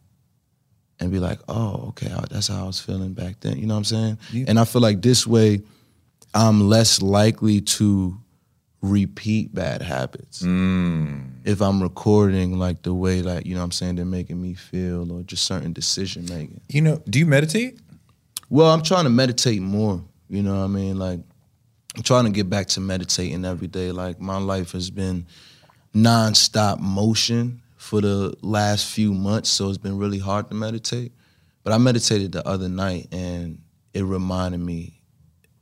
[1.00, 3.58] and be like, oh, okay, that's how I was feeling back then.
[3.58, 4.18] You know what I'm saying?
[4.48, 5.62] And I feel like this way,
[6.34, 8.21] I'm less likely to
[8.82, 11.24] repeat bad habits mm.
[11.46, 14.56] if I'm recording like the way like you know what I'm saying they're making me
[14.56, 16.62] feel or just certain decision making.
[16.68, 17.80] You know, do you meditate?
[18.50, 20.04] Well, I'm trying to meditate more.
[20.30, 20.98] You know what I mean?
[20.98, 21.20] Like
[21.96, 23.92] I'm trying to get back to meditating every day.
[23.92, 25.28] Like my life has been
[25.94, 31.12] nonstop motion for the last few months, so it's been really hard to meditate.
[31.64, 33.62] But I meditated the other night and
[33.94, 35.02] it reminded me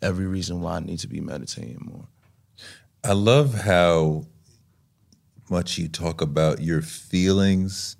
[0.01, 2.07] every reason why I need to be meditating more.
[3.03, 4.25] I love how
[5.49, 7.95] much you talk about your feelings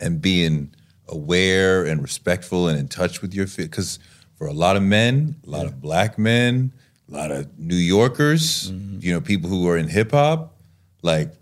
[0.00, 0.74] and being
[1.08, 3.70] aware and respectful and in touch with your feelings.
[3.70, 3.98] Because
[4.36, 6.72] for a lot of men, a lot of black men,
[7.08, 8.98] a lot of New Yorkers, mm-hmm.
[9.00, 10.56] you know, people who are in hip hop,
[11.02, 11.32] like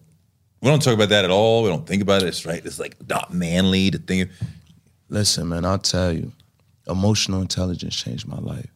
[0.61, 1.63] we don't talk about that at all.
[1.63, 2.29] We don't think about it.
[2.29, 2.65] It's right.
[2.65, 4.31] It's like not manly to think.
[5.09, 6.33] Listen, man, I'll tell you,
[6.87, 8.71] emotional intelligence changed my life.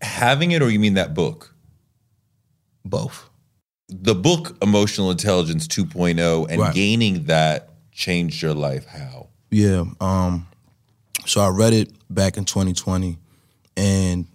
[0.00, 1.51] Having it, or you mean that book?
[2.84, 3.28] Both.
[3.88, 6.74] The book Emotional Intelligence 2.0 and Right.
[6.74, 8.86] gaining that changed your life.
[8.86, 9.28] How?
[9.50, 9.84] Yeah.
[10.00, 10.46] Um,
[11.26, 13.18] so I read it back in 2020,
[13.76, 14.26] and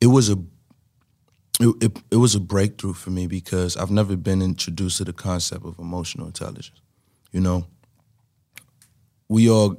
[0.00, 0.36] it was a
[1.60, 5.12] it, it, it was a breakthrough for me because I've never been introduced to the
[5.12, 6.80] concept of emotional intelligence.
[7.32, 7.66] You know,
[9.28, 9.78] we all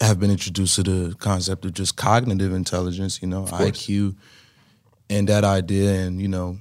[0.00, 3.22] have been introduced to the concept of just cognitive intelligence.
[3.22, 4.16] You know, IQ,
[5.10, 6.56] and that idea, and you know,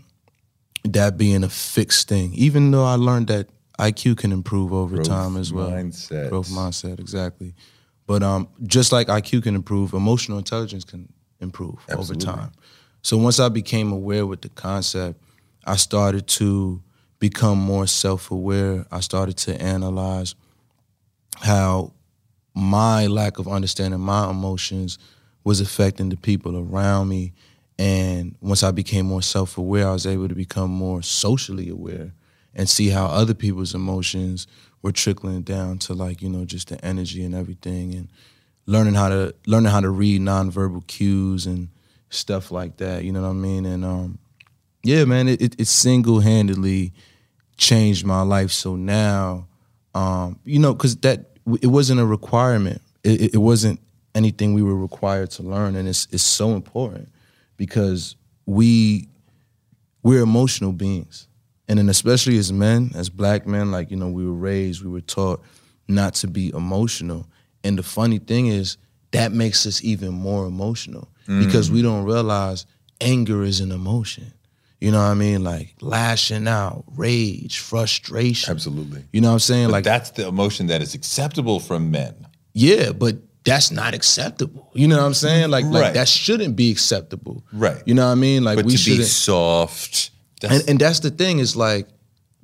[0.83, 2.33] that being a fixed thing.
[2.33, 3.47] Even though I learned that
[3.79, 5.71] IQ can improve over Growth time as well.
[5.71, 6.29] mindset.
[6.29, 7.53] Growth mindset, exactly.
[8.05, 12.27] But um, just like IQ can improve, emotional intelligence can improve Absolutely.
[12.27, 12.51] over time.
[13.01, 15.21] So once I became aware with the concept,
[15.65, 16.81] I started to
[17.19, 18.85] become more self-aware.
[18.91, 20.35] I started to analyze
[21.37, 21.93] how
[22.53, 24.97] my lack of understanding my emotions
[25.43, 27.33] was affecting the people around me.
[27.79, 32.13] And once I became more self aware, I was able to become more socially aware
[32.53, 34.47] and see how other people's emotions
[34.81, 38.09] were trickling down to like, you know, just the energy and everything and
[38.65, 41.69] learning how to learning how to read nonverbal cues and
[42.09, 43.05] stuff like that.
[43.05, 43.65] You know what I mean?
[43.65, 44.19] And um
[44.83, 46.93] yeah, man, it, it, it single handedly
[47.57, 48.51] changed my life.
[48.51, 49.47] So now,
[49.95, 51.27] um, you know, because that
[51.61, 52.81] it wasn't a requirement.
[53.03, 53.79] It, it- it wasn't
[54.15, 57.09] anything we were required to learn, and it's it's so important
[57.59, 58.15] because
[58.47, 59.07] we
[60.01, 61.27] we're emotional beings,
[61.67, 64.89] and then especially as men, as black men, like you know, we were raised, we
[64.89, 65.43] were taught
[65.87, 67.27] not to be emotional.
[67.63, 68.77] And the funny thing is
[69.11, 71.45] that makes us even more emotional mm.
[71.45, 72.65] because we don't realize
[73.01, 74.33] anger is an emotion.
[74.79, 75.43] You know what I mean?
[75.43, 78.51] Like lashing out, rage, frustration.
[78.51, 79.03] Absolutely.
[79.11, 79.65] You know what I'm saying?
[79.65, 82.15] Like like that's the emotion that is acceptable from men.
[82.53, 84.69] yeah, but that's not acceptable.
[84.73, 85.49] You know what I'm saying?
[85.49, 87.43] Like, like that shouldn't be acceptable.
[87.53, 87.81] Right.
[87.85, 88.43] You know what I mean?
[88.43, 91.87] Like But we to be soft, that's, and, and that's the thing is like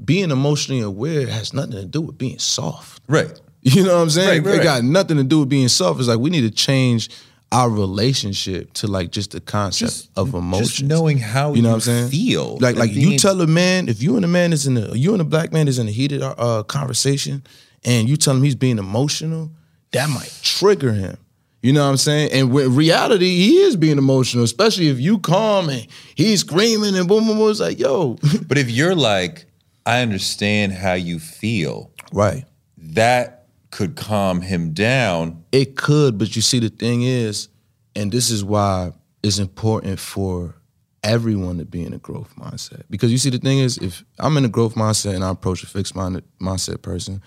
[0.03, 3.01] being emotionally aware has nothing to do with being soft.
[3.07, 3.39] right.
[3.67, 4.43] You know what I'm saying?
[4.43, 5.99] Right, right, it got nothing to do with being soft.
[5.99, 7.09] It's like we need to change
[7.51, 10.65] our relationship to like just the concept Just- of emotion.
[10.67, 12.09] Just knowing how You know you what I'm saying?
[12.09, 12.57] feel.
[12.59, 15.13] Like like you tell a man if you and a man is in a you
[15.13, 17.43] and a black man is in a heated uh, conversation
[17.83, 19.49] and you tell him he's being emotional,
[19.95, 21.17] that might trigger him.
[21.61, 22.31] You know what I'm saying?
[22.31, 27.07] And with reality, he is being emotional, especially if you calm and he's screaming and
[27.07, 27.49] boom boom boom.
[27.49, 28.17] It's like, yo.
[28.47, 29.45] But if you're like,
[29.85, 32.45] I understand how you feel, right.
[32.77, 35.43] that could calm him down.
[35.51, 37.49] It could, but you see, the thing is,
[37.95, 38.91] and this is why
[39.23, 40.55] it's important for
[41.03, 42.83] everyone to be in a growth mindset.
[42.89, 45.63] Because you see, the thing is, if I'm in a growth mindset and I approach
[45.63, 47.21] a fixed minded mindset person,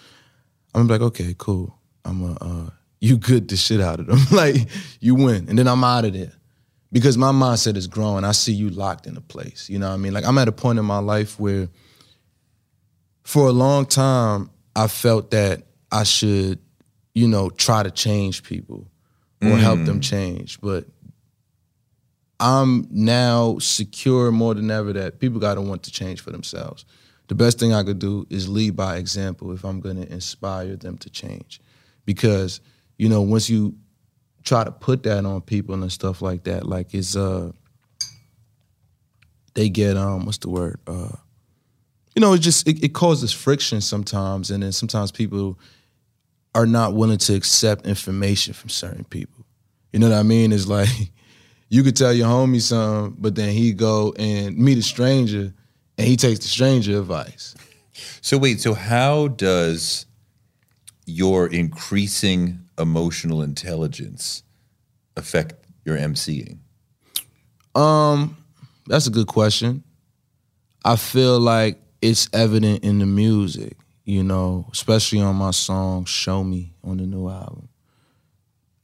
[0.74, 1.78] I'm like, okay, cool.
[2.09, 4.18] I'm a, uh, you good the shit out of them.
[4.33, 4.57] like,
[5.01, 5.49] you win.
[5.49, 6.33] And then I'm out of there.
[6.90, 8.25] Because my mindset is growing.
[8.25, 9.68] I see you locked in a place.
[9.68, 10.14] You know what I mean?
[10.14, 11.68] Like, I'm at a point in my life where
[13.25, 16.61] for a long time, I felt that I should,
[17.14, 18.87] you know, try to change people
[19.42, 20.61] or help them change.
[20.61, 20.87] But
[22.40, 26.85] I'm now secure more than ever that people got to want to change for themselves.
[27.27, 30.97] The best thing I could do is lead by example if I'm to inspire them
[30.99, 31.61] to change.
[32.09, 32.62] Because,
[32.97, 33.77] you know, once you
[34.44, 37.53] try to put that on people and stuff like that, like it's, uh,
[39.53, 40.81] they get, um, what's the word?
[40.87, 41.11] Uh,
[42.14, 45.59] you know, it just it, it causes friction sometimes, and then sometimes people
[46.55, 49.44] are not willing to accept information from certain people.
[49.92, 50.51] You know what I mean?
[50.51, 50.88] It's like
[51.68, 55.53] you could tell your homie something, but then he go and meet a stranger,
[55.99, 57.55] and he takes the stranger advice.
[58.23, 60.07] So wait, so how does
[61.09, 64.42] your increasing emotional intelligence
[65.16, 66.59] affect your MCing?
[67.75, 68.37] Um,
[68.87, 69.83] that's a good question.
[70.85, 76.44] I feel like it's evident in the music, you know, especially on my song "Show
[76.44, 77.68] Me" on the new album.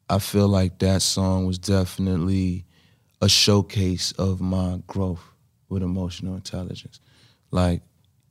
[0.09, 2.65] I feel like that song was definitely
[3.21, 5.23] a showcase of my growth
[5.69, 7.01] with emotional intelligence.
[7.51, 7.83] Like,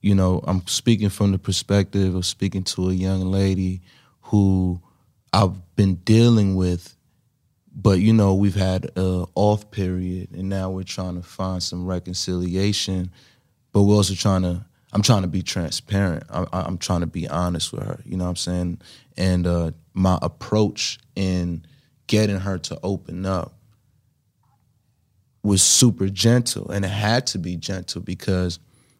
[0.03, 3.81] you know, I'm speaking from the perspective of speaking to a young lady
[4.21, 4.79] who
[5.33, 6.95] I've been dealing with
[7.75, 11.85] but you know we've had a off period and now we're trying to find some
[11.85, 13.11] reconciliation
[13.71, 14.63] but we're also trying to
[14.93, 16.23] i'm trying to be transparent.
[16.29, 18.81] I, i'm trying to be honest with her you know what i'm saying?
[19.17, 21.65] And uh, my approach in
[22.07, 23.53] getting her to open up
[25.43, 28.59] was super gentle and it had to be gentle because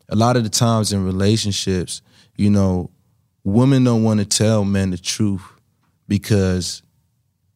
[0.10, 2.02] a lot of the times in relationships
[2.36, 2.90] you know
[3.44, 5.42] women don't want to tell men the truth
[6.08, 6.82] because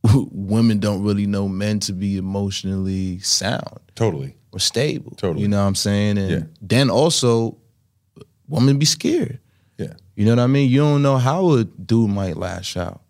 [0.31, 4.35] women don't really know men to be emotionally sound Totally.
[4.51, 5.11] or stable.
[5.17, 5.41] Totally.
[5.41, 6.17] You know what I'm saying?
[6.17, 6.43] And Yeah.
[6.61, 7.57] then also,
[8.47, 9.39] women be scared.
[9.77, 9.93] Yeah.
[10.15, 10.69] You know what I mean?
[10.69, 13.01] You don't know how a dude might lash out.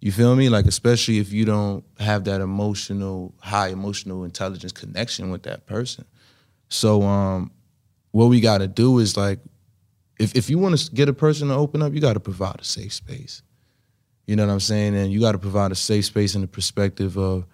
[0.00, 0.48] You feel me?
[0.48, 6.04] Like especially if you don't have that emotional, high emotional intelligence connection with that person.
[6.68, 7.50] So um
[8.16, 9.40] what we gotta do is like
[10.18, 12.64] if if you want to get a person to open up, you gotta provide a
[12.64, 13.42] safe space.
[14.26, 14.96] You know what I'm saying?
[14.96, 17.44] And you gotta provide a safe space in the perspective of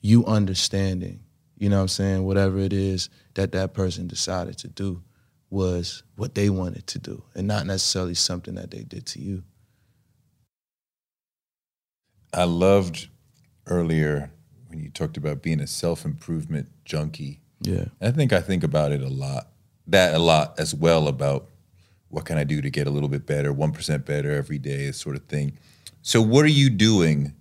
[0.00, 1.20] you understanding,
[1.58, 5.02] you know what I'm saying, whatever it is that that person decided to do
[5.50, 9.42] was what they wanted to do and not necessarily something that they did to you.
[12.32, 13.08] I loved
[13.66, 14.30] earlier
[14.68, 17.42] when you talked about being a self improvement junkie.
[17.60, 17.84] Yeah.
[18.00, 19.49] I think I think about it a lot.
[19.90, 21.48] That a lot as well about
[22.08, 24.86] what can I do to get a little bit better, one percent better every day,
[24.86, 25.58] this sort of thing.
[26.02, 27.34] So, what are you doing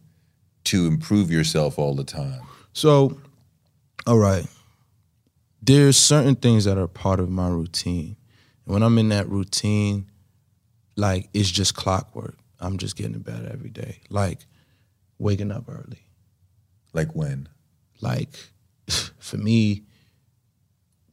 [0.65, 2.41] to improve yourself all the time?
[2.73, 3.19] So,
[4.05, 4.45] all right.
[5.61, 8.15] There's certain things that are part of my routine.
[8.65, 10.09] And when I'm in that routine,
[10.95, 12.37] like it's just clockwork.
[12.59, 14.01] I'm just getting better every day.
[14.09, 14.39] Like
[15.17, 16.01] waking up early.
[16.93, 17.49] Like when?
[18.01, 18.29] Like
[19.19, 19.83] for me,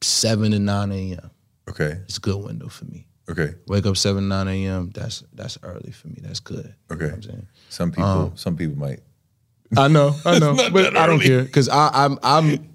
[0.02, 1.30] seven to nine a.m.
[1.68, 1.98] Okay.
[2.04, 3.06] It's a good window for me.
[3.28, 3.54] Okay.
[3.66, 4.90] Wake up seven nine a.m.
[4.94, 6.18] That's that's early for me.
[6.22, 6.74] That's good.
[6.90, 7.14] You know Okay.
[7.14, 7.46] I'm saying.
[7.68, 9.00] Some people Um, some people might
[9.76, 12.68] I know, I know, but I don't care because I I'm I'm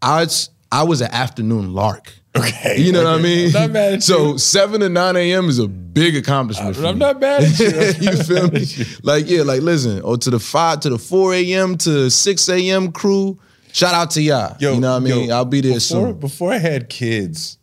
[0.00, 2.12] I was I was an afternoon lark.
[2.34, 2.78] Okay.
[2.80, 3.48] You know what I mean?
[3.48, 4.38] I'm not mad at so you.
[4.38, 5.48] seven to nine a.m.
[5.50, 6.76] is a big accomplishment.
[6.76, 7.00] for I'm me.
[7.00, 7.66] not mad at you.
[8.12, 8.60] You feel me?
[8.60, 8.84] you.
[9.02, 11.76] Like yeah, like listen, or to the five to the four a.m.
[11.78, 12.92] to six a.m.
[12.92, 13.38] crew.
[13.72, 14.56] Shout out to y'all.
[14.58, 15.28] Yo, you know what I mean?
[15.28, 16.18] yo, I'll be there before, soon.
[16.18, 17.58] Before I had kids,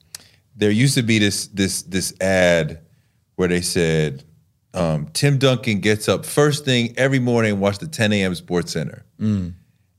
[0.55, 2.81] there used to be this this this ad
[3.35, 4.23] where they said
[4.73, 8.35] um, Tim Duncan gets up first thing every morning and watch the 10 a.m.
[8.35, 9.05] Sports Center.
[9.19, 9.53] Mm.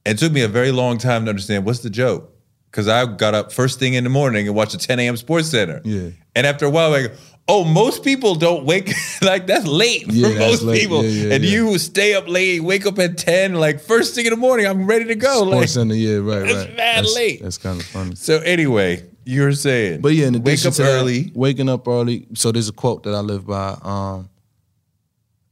[0.07, 2.35] And it took me a very long time to understand what's the joke.
[2.71, 5.17] Because I got up first thing in the morning and watched the 10 a.m.
[5.17, 5.81] Sports Center.
[5.85, 6.11] Yeah.
[6.37, 7.15] And after a while, I go,
[7.51, 8.93] oh, most people don't wake
[9.23, 10.81] like that's late Yeah, for that's most late.
[10.81, 11.05] people.
[11.05, 14.31] Yeah, yeah, and you stay up late, wake up at 10, like first thing in
[14.31, 15.39] the morning, I'm ready to go.
[15.45, 16.77] Sports Like, Center, yeah, right, That's right.
[16.77, 17.43] mad that's, late.
[17.43, 18.15] That's kind of funny.
[18.15, 21.31] so anyway, you were saying, But yeah, in wake up to that, early.
[21.35, 22.27] waking up early.
[22.35, 24.29] So there's a quote that I live by: um,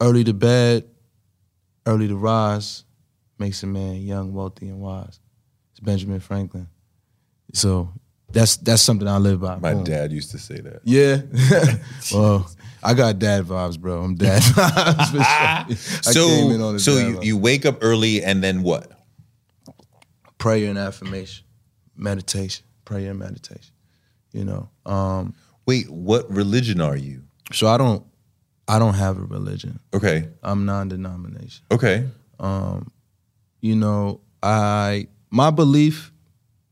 [0.00, 0.84] "Early to bed,
[1.86, 2.84] early to rise,
[3.38, 5.20] makes a man young, wealthy, and wise."
[5.72, 6.68] It's Benjamin Franklin.
[7.52, 7.92] So
[8.32, 9.56] that's that's something I live by.
[9.56, 9.84] My Boom.
[9.84, 10.80] dad used to say that.
[10.84, 11.22] Yeah.
[12.12, 12.50] well,
[12.82, 14.02] I got dad vibes, bro.
[14.02, 16.28] I'm dad vibes for sure.
[16.32, 18.92] I came in on So, so you, you wake up early and then what?
[20.38, 21.44] prayer and affirmation,
[21.96, 23.74] meditation, prayer and meditation.
[24.32, 24.68] You know.
[24.86, 25.34] Um,
[25.66, 27.22] Wait, what religion are you?
[27.52, 28.04] so I don't
[28.68, 29.80] I don't have a religion.
[29.94, 31.64] Okay, I'm non-denomination.
[31.72, 32.06] okay,
[32.38, 32.90] Um,
[33.60, 36.12] You know, I my belief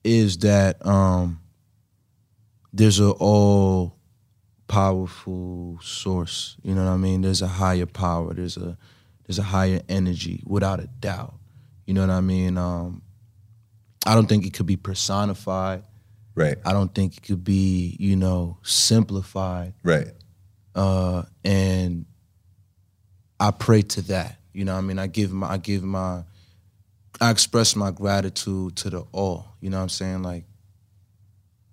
[0.04, 1.40] is that um
[2.76, 3.96] there's a all
[4.68, 6.56] powerful source.
[6.62, 7.22] You know what I mean?
[7.22, 8.34] There's a higher power.
[8.34, 8.76] There's a
[9.26, 11.34] there's a higher energy, without a doubt.
[11.86, 12.58] You know what I mean?
[12.58, 13.02] Um
[14.06, 15.82] I don't think it could be personified.
[16.36, 19.74] right, I don't think it could be, you know, simplified.
[19.82, 20.12] right.
[20.76, 22.06] uh, and
[23.40, 24.38] I pray to that.
[24.52, 26.22] You know, what I mean, I give my, I give my,
[27.20, 29.56] I express my gratitude to the all.
[29.60, 30.44] You know, what I'm saying like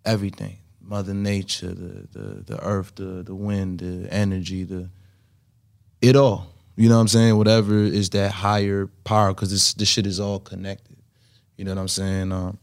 [0.03, 4.89] everything, Mother Nature, the the the earth, the the wind, the energy, the
[6.01, 6.47] it all.
[6.75, 7.37] You know what I'm saying?
[7.37, 10.97] Whatever is that higher power, because this this shit is all connected.
[11.57, 12.31] You know what I'm saying?
[12.31, 12.57] Um,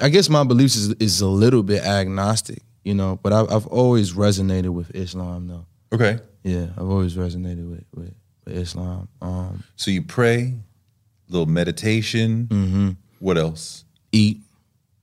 [0.00, 2.62] I guess my beliefs is is a little bit agnostic.
[2.84, 5.66] You know, but I've I've always resonated with Islam though.
[5.92, 9.08] Okay, Yeah, I've always resonated with with, with Islam.
[9.22, 10.54] Um, so you pray,
[11.28, 12.46] little meditation.
[12.50, 12.90] Mm-hmm.
[13.18, 13.84] What else?
[14.12, 14.40] eat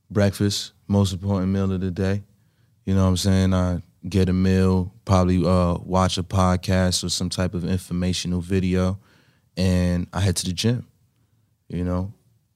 [0.09, 2.23] breakfast, most important meal of the day.
[2.85, 3.53] You know what I'm saying?
[3.53, 8.99] I get a meal, probably uh, watch a podcast or some type of informational video,
[9.57, 10.87] and I head to the gym.
[11.67, 12.13] You know,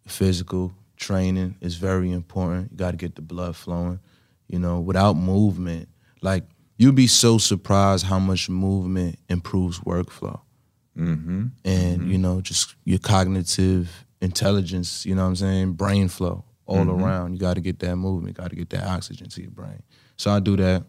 [0.08, 2.72] physical training is very important.
[2.72, 4.00] You got to get the blood flowing.
[4.48, 5.90] You know, without movement,
[6.22, 6.44] like
[6.78, 10.42] you'd be so surprised how much movement improves workflow.
[10.98, 11.46] Mm-hmm.
[11.64, 16.90] and you know just your cognitive intelligence you know what i'm saying brain flow all
[16.90, 19.82] around you got to get that movement got to get that oxygen to your brain
[20.20, 20.84] so i do that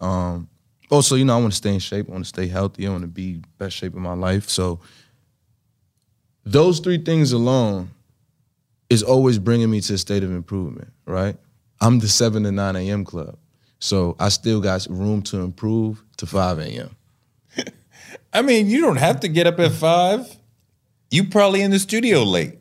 [0.00, 0.48] um
[0.90, 2.90] also you know i want to stay in shape i want to stay healthy i
[2.90, 4.80] want to be best shape of my life so
[6.44, 7.90] those three things alone
[8.88, 11.36] is always bringing me to a state of improvement right
[11.80, 13.36] i'm the 7 to 9 a.m club
[13.78, 16.96] so i still got room to improve to 5 a.m
[18.32, 20.28] I mean, you don't have to get up at five.
[21.10, 22.58] You probably in the studio late.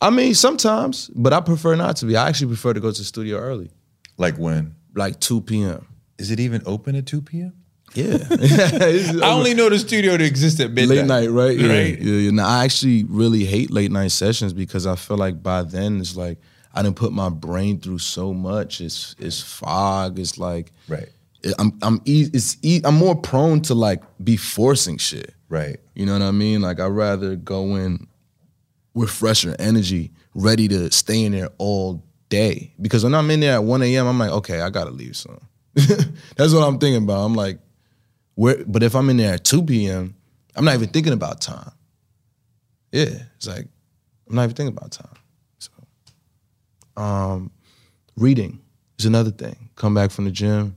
[0.00, 2.16] I mean, sometimes, but I prefer not to be.
[2.16, 3.70] I actually prefer to go to the studio early,
[4.16, 4.74] Like when?
[4.98, 5.86] Like 2 p.m.
[6.18, 7.52] Is it even open at two p.m.?
[7.94, 8.18] Yeah.
[8.30, 10.98] I only know the studio to exist at midnight.
[10.98, 11.56] late night, right?
[11.58, 11.98] Yeah, Right.
[11.98, 12.30] Yeah, yeah.
[12.32, 16.16] Now, I actually really hate late night sessions because I feel like by then it's
[16.16, 16.38] like
[16.74, 18.80] I didn't put my brain through so much.
[18.80, 20.18] It's it's fog.
[20.18, 21.08] It's like Right.
[21.58, 25.32] I'm I'm e- it's e- I'm more prone to like be forcing shit.
[25.48, 25.78] Right.
[25.94, 26.60] You know what I mean?
[26.60, 28.06] Like I'd rather go in
[28.92, 32.74] with fresher energy, ready to stay in there all day.
[32.80, 35.40] Because when I'm in there at 1 a.m., I'm like, okay, I gotta leave soon.
[35.74, 37.24] That's what I'm thinking about.
[37.24, 37.58] I'm like,
[38.34, 40.14] where but if I'm in there at 2 p.m.,
[40.54, 41.72] I'm not even thinking about time.
[42.92, 43.22] Yeah.
[43.36, 43.66] It's like,
[44.28, 45.16] I'm not even thinking about time.
[45.58, 45.70] So
[46.96, 47.50] um
[48.16, 48.60] reading
[48.98, 49.70] is another thing.
[49.76, 50.76] Come back from the gym,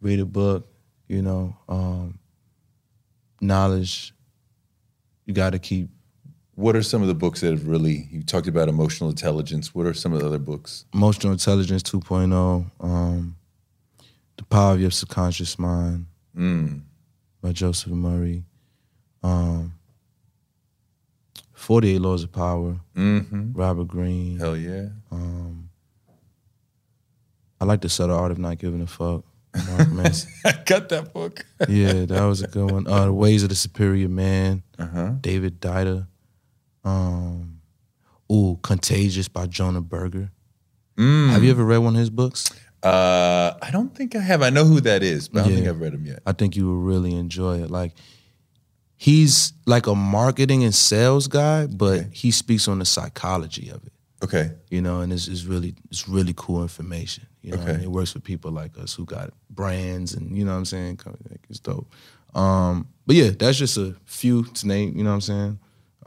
[0.00, 0.68] read a book,
[1.08, 2.18] you know, um,
[3.40, 4.14] knowledge.
[5.26, 5.90] You got to keep
[6.58, 9.72] What are some of the books that have really you talked about emotional intelligence?
[9.76, 10.86] What are some of the other books?
[10.92, 13.36] emotional intelligence 2.0, um,
[14.36, 16.06] the power of your subconscious mind
[16.36, 16.82] Mm.
[17.40, 18.42] by Joseph Murphy,
[19.22, 19.74] um,
[21.52, 23.52] 48 Laws of Power, Mm-hmm.
[23.52, 24.38] Robert Greene.
[24.40, 24.88] Hell yeah.
[25.12, 25.68] Um,
[27.60, 29.22] I like the subtle art of not giving a fuck.
[29.70, 30.30] Mark Manson.
[30.44, 31.44] I got that book.
[31.68, 32.88] yeah, that was a good one.
[32.88, 35.12] Uh, the Ways of the Superior Man, Uh-huh.
[35.20, 36.08] David Deida.
[36.88, 37.60] Um,
[38.32, 40.30] ooh, Contagious by Jonah Berger.
[40.96, 41.30] Mm.
[41.30, 42.50] Have you ever read one of his books?
[42.82, 44.42] Uh, I don't think I have.
[44.42, 46.20] I know who that is, but I don't think I've read him yet.
[46.26, 47.70] I think you will really enjoy it.
[47.70, 47.92] Like
[48.96, 53.92] he's like a marketing and sales guy, but he speaks on the psychology of it.
[54.22, 54.52] Okay.
[54.70, 57.26] You know, and it's, it's really it's really cool information.
[57.42, 57.74] You know, Okay.
[57.74, 60.64] and it works for people like us who got brands and you know what I'm
[60.64, 60.96] saying.
[60.96, 61.92] Kind of like, It's dope.
[62.34, 64.96] Um, but yeah, that's just a few to name.
[64.96, 65.58] You know what I'm saying.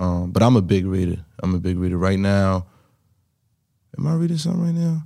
[0.02, 1.24] Um, but I'm a big reader.
[1.43, 2.66] I'm a big reader right now.
[3.97, 5.04] Am I reading something right now?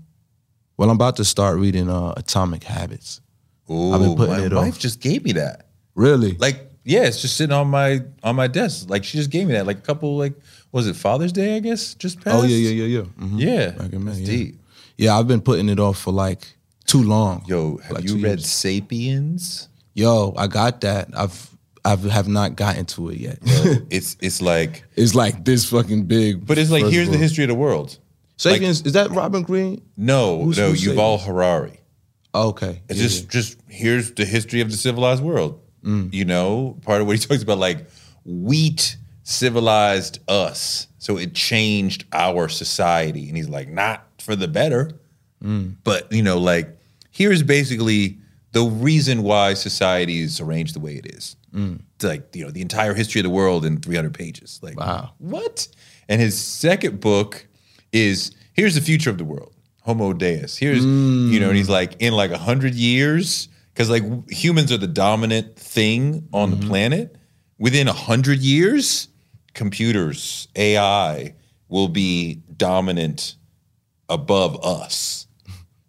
[0.77, 3.19] Well, I'm about to start reading uh, Atomic Habits.
[3.69, 4.79] Ooh, I've been putting my it wife off.
[4.79, 5.67] just gave me that.
[5.95, 6.33] Really?
[6.37, 8.89] Like, yeah, it's just sitting on my on my desk.
[8.89, 9.65] Like, she just gave me that.
[9.65, 10.33] Like a couple, like,
[10.71, 11.57] was it Father's Day?
[11.57, 12.37] I guess just passed.
[12.37, 13.25] Oh yeah, yeah, yeah, yeah.
[13.25, 13.39] Mhm.
[13.39, 13.71] yeah.
[13.77, 14.25] That's yeah.
[14.25, 14.61] deep.
[14.97, 17.43] Yeah, I've been putting it off for like too long.
[17.47, 18.45] Yo, have Like you read years.
[18.47, 19.67] *Sapiens*?
[19.93, 21.09] Yo, I got that.
[21.17, 21.49] I've
[21.86, 23.38] I've have not gotten to it yet.
[23.89, 26.45] it's it's like, it's like this fucking big.
[26.45, 27.99] but it's like here's the history of the world.
[28.38, 29.81] Sapiens is that Robin Green?
[29.95, 31.79] No, Who's- no, who's Yuval Harari.
[32.33, 35.61] Oh, okay, It's Yeah, just just here's the history of the civilized world.
[35.86, 36.13] Mm.
[36.13, 37.86] You know, part of what he talks about, like
[38.25, 44.91] wheat civilized us, so it changed our society, and he's like, not for the better,
[45.43, 45.75] Mm.
[45.83, 46.67] but you know, like
[47.11, 48.17] here's basically
[48.53, 51.36] the reason why society is arranged the way it is.
[51.95, 54.59] It's like you know the entire history of the world in 300 pages.
[54.61, 55.13] Like Wow.
[55.17, 55.67] what?
[56.09, 57.47] And his second book
[57.91, 60.57] is here's the future of the world, Homo Deus.
[60.57, 61.29] Here's mm.
[61.29, 64.87] you know, and he's like in like a hundred years because like humans are the
[64.87, 66.67] dominant thing on the mm-hmm.
[66.67, 67.15] planet.
[67.57, 69.07] Within a hundred years,
[69.53, 71.33] computers, AI
[71.69, 73.35] will be dominant
[74.09, 75.27] above us.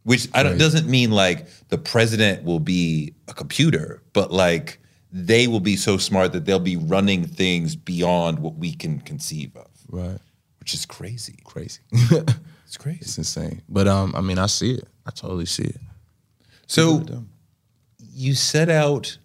[0.04, 4.80] Which I don't, doesn't mean like the president will be a computer, but like
[5.24, 9.56] they will be so smart that they'll be running things beyond what we can conceive
[9.56, 10.18] of, right.
[10.60, 11.38] which is crazy.
[11.44, 11.80] Crazy.
[12.66, 12.98] It's crazy.
[13.02, 13.62] it's insane.
[13.68, 14.88] But um, I mean, I see it.
[15.06, 15.80] I totally see it.
[16.66, 17.04] So
[18.12, 19.18] you set out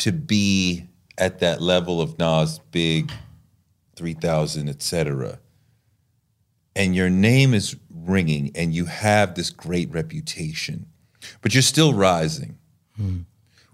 [0.00, 0.84] to be
[1.16, 3.10] at that level of Nas, big,
[3.96, 5.38] 3000, et cetera.
[6.76, 10.84] And your name is ringing and you have this great reputation,
[11.40, 12.58] but you're still rising.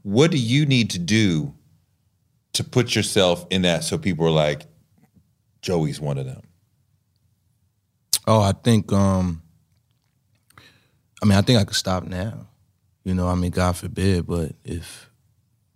[0.02, 1.54] What do you need to do
[2.54, 4.66] to put yourself in that so people are like,
[5.62, 6.42] Joey's one of them?
[8.26, 9.42] Oh, I think um
[11.22, 12.46] I mean I think I could stop now.
[13.04, 15.10] You know, I mean God forbid, but if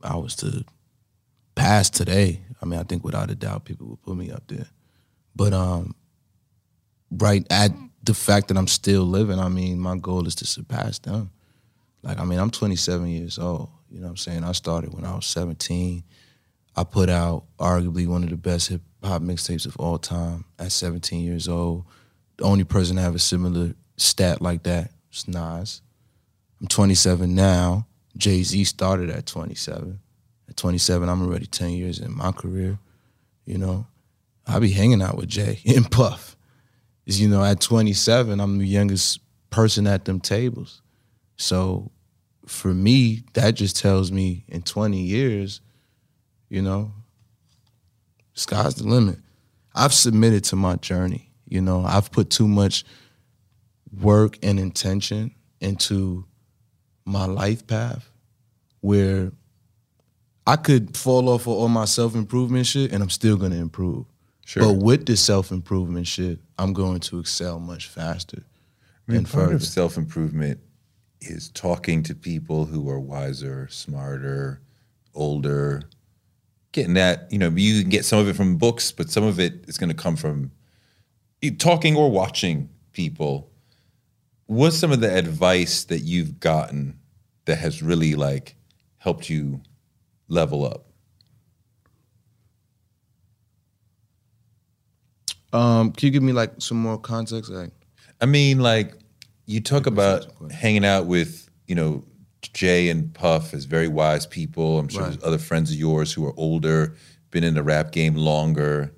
[0.02, 0.64] I was to
[1.54, 4.66] pass today, I mean I think without a doubt people would put me up there.
[5.34, 5.94] But um
[7.10, 7.72] right at
[8.02, 11.30] the fact that I'm still living, I mean my goal is to surpass them.
[12.02, 14.42] Like I mean I'm 27 years old, you know what I'm saying?
[14.42, 16.02] I started when I was 17.
[16.74, 20.72] I put out arguably one of the best hip hop mixtapes of all time at
[20.72, 21.84] 17 years old.
[22.36, 25.80] The only person to have a similar stat like that is Nas.
[26.60, 27.86] I'm 27 now.
[28.16, 30.00] Jay Z started at 27.
[30.48, 32.80] At 27, I'm already 10 years in my career.
[33.44, 33.86] You know,
[34.44, 36.36] I be hanging out with Jay and Puff.
[37.06, 39.20] You know, at 27, I'm the youngest
[39.50, 40.82] person at them tables.
[41.36, 41.92] So
[42.46, 45.60] for me, that just tells me in 20 years,
[46.48, 46.92] you know,
[48.34, 49.18] sky's the limit.
[49.74, 51.30] I've submitted to my journey.
[51.46, 52.84] You know, I've put too much
[54.00, 56.24] work and intention into
[57.04, 58.10] my life path
[58.80, 59.32] where
[60.46, 64.06] I could fall off of all my self improvement shit and I'm still gonna improve.
[64.44, 64.62] Sure.
[64.62, 68.42] But with this self improvement shit, I'm going to excel much faster
[69.08, 69.56] I mean, and part further.
[69.56, 70.60] of self improvement
[71.26, 74.60] is talking to people who are wiser, smarter,
[75.14, 75.82] older,
[76.72, 77.30] getting that.
[77.30, 79.78] You know, you can get some of it from books, but some of it is
[79.78, 80.52] going to come from
[81.58, 83.50] talking or watching people.
[84.46, 86.98] What's some of the advice that you've gotten
[87.46, 88.56] that has really like
[88.98, 89.60] helped you
[90.28, 90.86] level up?
[95.52, 97.50] Um, can you give me like some more context?
[97.50, 97.70] Like,
[98.20, 98.94] I mean, like
[99.46, 100.56] you talk about such a question.
[100.58, 102.04] hanging out with, you know,
[102.52, 104.78] Jay and Puff as very wise people.
[104.78, 105.10] I'm sure Right.
[105.12, 106.94] there's other friends of yours who are older,
[107.30, 108.92] been in the rap game longer.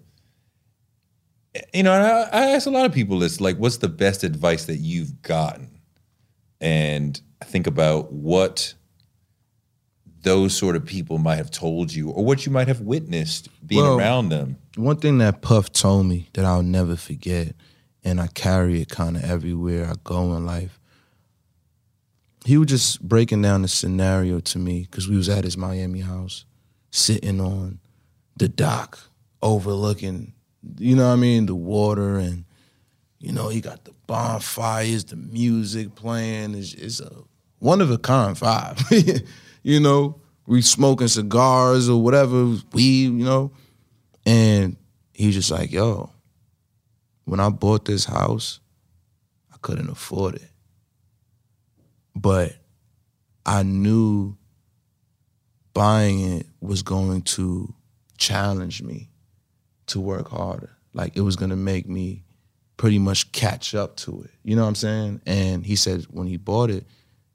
[1.72, 4.24] You know, and I, I ask a lot of people this, like, what's the best
[4.24, 5.80] advice that you've gotten?
[6.60, 8.74] And I think about what
[10.22, 13.82] those sort of people might have told you or what you might have witnessed being
[13.82, 14.56] Well, around them.
[14.76, 17.54] one thing that Puff told me that I'll never forget,
[18.06, 20.78] and I carry it kind of everywhere I go in life.
[22.44, 26.02] He was just breaking down the scenario to me because we was at his Miami
[26.02, 26.44] house,
[26.92, 27.80] sitting on
[28.36, 29.00] the dock,
[29.42, 30.34] overlooking,
[30.78, 32.44] you know what I mean, the water, and
[33.18, 36.54] You know, he got the bonfires, the music playing.
[36.54, 37.10] It's, it's a
[37.58, 39.26] one of a kind vibe.
[39.64, 43.50] you know, we smoking cigars or whatever, weed, you know.
[44.24, 44.76] And
[45.12, 46.12] he's just like, yo,
[47.26, 48.60] when I bought this house,
[49.52, 50.50] I couldn't afford it.
[52.14, 52.56] But
[53.44, 54.36] I knew
[55.74, 57.74] buying it was going to
[58.16, 59.10] challenge me
[59.88, 60.70] to work harder.
[60.94, 62.24] Like it was gonna make me
[62.76, 64.30] pretty much catch up to it.
[64.42, 65.20] You know what I'm saying?
[65.26, 66.86] And he said when he bought it,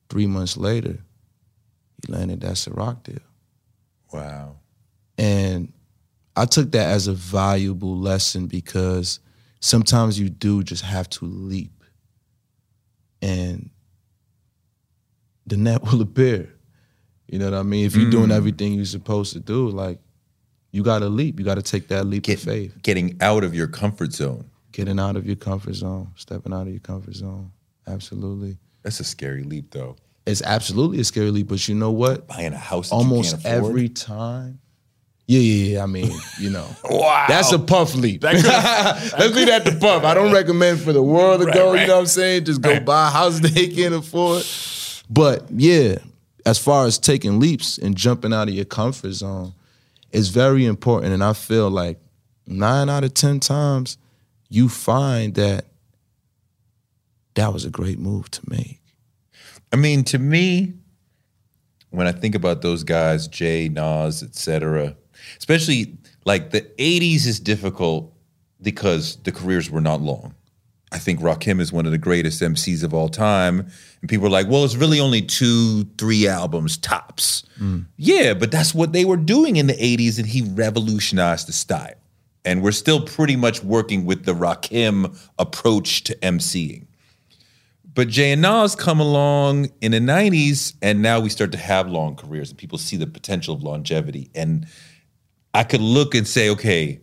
[0.09, 0.99] three months later,
[2.05, 3.19] he landed that Ciroc deal.
[4.11, 4.55] Wow.
[5.17, 5.71] And
[6.35, 9.19] I took that as a valuable lesson because
[9.61, 11.83] sometimes you do just have to leap.
[13.21, 13.69] And
[15.47, 16.53] the net will appear.
[17.27, 17.85] You know what I mean?
[17.85, 18.35] If you're doing mm.
[18.35, 19.99] everything you're supposed to do, like
[20.71, 21.39] you gotta leap.
[21.39, 22.81] You gotta take that leap Get, of faith.
[22.81, 24.49] Getting out of your comfort zone.
[24.73, 27.51] Getting out of your comfort zone, stepping out of your comfort zone.
[27.87, 28.57] Absolutely.
[28.83, 29.95] That's a scary leap, though.
[30.25, 32.27] It's absolutely a scary leap, but you know what?
[32.27, 34.59] Buying a house Almost every time.
[35.27, 35.83] Yeah, yeah, yeah.
[35.83, 36.67] I mean, you know.
[36.83, 37.25] Wow.
[37.29, 38.23] That's a puff leap.
[38.23, 38.43] Let's
[39.35, 40.03] leave that to puff.
[40.03, 41.81] I don't recommend for the world to Right, go, right.
[41.81, 42.45] you know what I'm saying?
[42.45, 44.43] Just go buy a house they can't afford.
[45.09, 45.95] But yeah,
[46.45, 49.53] as far as taking leaps and jumping out of your comfort zone,
[50.11, 51.13] it's very important.
[51.13, 51.99] And I feel like
[52.45, 53.97] nine out of 10 times,
[54.49, 55.65] you find that
[57.35, 58.79] that was a great move to make.
[59.71, 60.73] I mean, to me,
[61.91, 64.97] when I think about those guys, Jay, Nas, etc.,
[65.37, 68.13] especially like the '80s is difficult
[68.61, 70.35] because the careers were not long.
[70.93, 73.67] I think Rakim is one of the greatest MCs of all time,
[74.01, 77.81] and people are like, "Well, it's really only two, three albums tops." Hmm.
[77.97, 81.95] Yeah, but that's what they were doing in the '80s, and he revolutionized the style.
[82.43, 86.87] And we're still pretty much working with the Rakim approach to MCing.
[87.93, 91.89] But Jay and Nas come along in the 90s, and now we start to have
[91.89, 94.29] long careers, and people see the potential of longevity.
[94.33, 94.65] And
[95.53, 96.99] I could look and say, okay,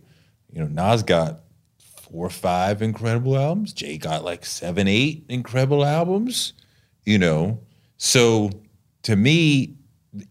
[0.51, 1.41] you know, Nas got
[2.01, 3.73] four or five incredible albums.
[3.73, 6.53] Jay got like seven, eight incredible albums,
[7.05, 7.59] you know.
[7.97, 8.49] So
[9.03, 9.75] to me,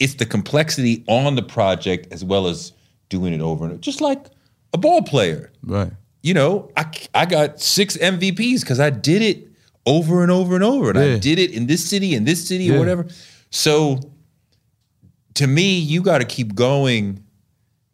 [0.01, 2.73] it's the complexity on the project as well as
[3.09, 3.81] doing it over and over.
[3.81, 4.27] Just like
[4.75, 5.93] a ball player Right.
[6.23, 9.49] you know, I, I got six MVPs because I did it
[9.87, 10.91] over and over and over.
[10.91, 12.75] And I did it in this city, in this city, Yeah.
[12.75, 13.07] or whatever.
[13.51, 14.01] So
[15.35, 17.23] to me, you got to keep going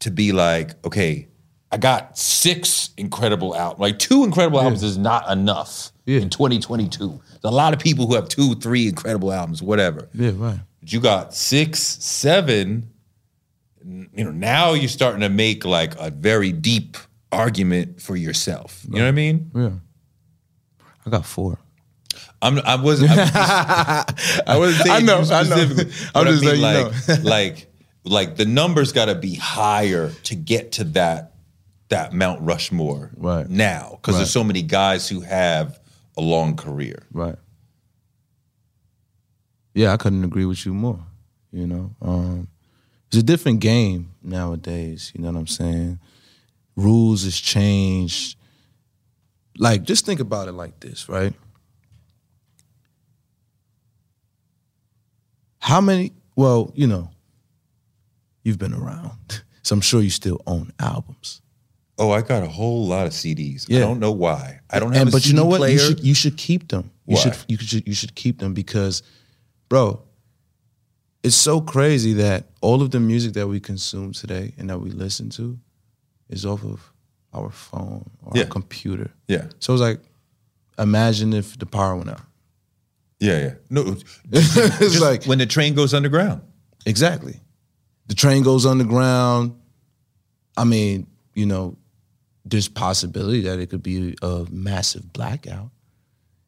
[0.05, 1.29] to be like, okay,
[1.73, 3.81] I got six incredible albums.
[3.81, 6.21] Like two incredible albums is not enough Yeah.
[6.21, 7.09] in 2022.
[7.09, 10.09] There's a lot of people who have two, three incredible albums, whatever.
[10.13, 10.61] Yeah, right.
[10.81, 12.91] But you got six, seven.
[13.85, 16.97] You know, now you're starting to make like a very deep
[17.33, 18.85] argument for yourself.
[18.89, 19.51] You know what I mean?
[19.55, 19.71] Yeah.
[21.07, 21.59] I got four.
[22.41, 22.59] I'm.
[22.61, 23.11] I wasn't.
[23.11, 25.57] I, was just, I wasn't saying I know, I know.
[25.57, 27.15] I'm just I mean, letting you like, know.
[27.31, 27.74] like,
[28.05, 31.33] like the numbers got to be higher to get to that
[31.89, 33.49] that Mount Rushmore Right.
[33.49, 34.19] now because Right.
[34.21, 35.79] there's so many guys who have
[36.17, 37.07] a long career.
[37.13, 37.37] Right.
[39.75, 41.05] Yeah, I couldn't agree with you more.
[41.53, 42.49] You know, um,
[43.09, 45.13] it's a different game nowadays.
[45.15, 46.01] You know what I'm saying?
[46.77, 48.37] Rules has changed.
[49.59, 51.33] Like, just think about it like this, right?
[55.59, 56.13] How many?
[56.37, 57.11] Well, you know,
[58.45, 61.41] you've been around, so I'm sure you still own albums.
[61.99, 63.73] Oh, I got a whole lot of CDs.
[63.75, 64.61] I don't know why.
[64.71, 65.59] I don't have and a but CD you know what?
[65.59, 65.73] player.
[65.73, 66.91] You should you should keep them.
[67.07, 67.23] You Why?
[67.23, 69.03] should you should you should keep them because,
[69.69, 70.03] bro,
[71.23, 74.91] it's so crazy that all of the music that we consume today and that we
[74.91, 75.59] listen to
[76.29, 76.93] is off of
[77.33, 78.43] our phone or Yeah.
[78.45, 79.11] our computer.
[79.29, 80.01] yeah, So it's like,
[80.79, 82.21] imagine if the power went out.
[83.21, 83.55] yeah, yeah.
[83.71, 83.97] No,
[84.33, 86.43] it's like when the train goes underground.
[86.87, 87.41] exactly.
[88.07, 89.59] The train goes underground.
[90.57, 91.77] I mean, you know,
[92.45, 95.71] there's possibility that it could be a massive blackout.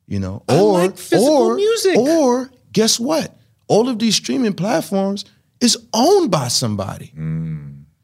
[0.07, 1.97] You know, I or like or, music.
[1.97, 3.37] Or guess what?
[3.67, 5.25] All of these streaming platforms
[5.61, 7.13] is owned by somebody.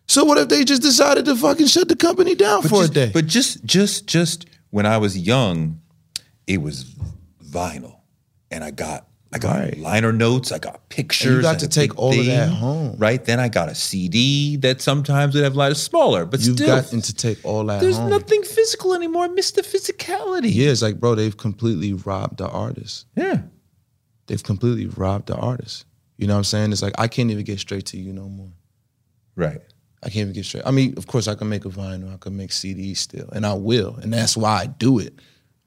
[0.09, 2.94] So what if they just decided to fucking shut the company down for just, a
[2.94, 3.11] day?
[3.14, 5.80] But just, just, just when I was young,
[6.46, 6.96] it was
[7.44, 8.00] vinyl,
[8.50, 9.78] and I got, I got Right.
[9.78, 11.42] liner notes, I got pictures.
[11.42, 12.96] got I to had a take all of that home.
[12.98, 13.24] right?
[13.24, 17.00] Then I got a CD that sometimes would have like smaller, but You've still, gotten
[17.00, 18.10] to take all that there's home.
[18.10, 19.24] nothing physical anymore.
[19.24, 20.52] I miss the physicality.
[20.54, 23.06] Yeah, it's like, bro, they've completely robbed the artist.
[23.16, 23.42] yeah.
[24.28, 25.84] They've completely robbed the artist.
[26.16, 26.72] You know what I'm saying?
[26.72, 28.52] It's like I can't even get straight to you no more.
[29.34, 29.60] Right.
[30.02, 30.64] I can't even get straight.
[30.66, 33.44] I mean, of course, I can make a vinyl, I can make CDs still, and
[33.46, 35.14] I will, and that's why I do it.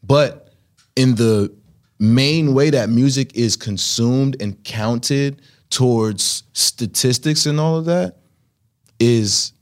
[0.03, 0.53] But
[0.95, 1.51] in the
[1.99, 8.17] main way that music is consumed and counted towards statistics and all of that
[8.99, 9.53] is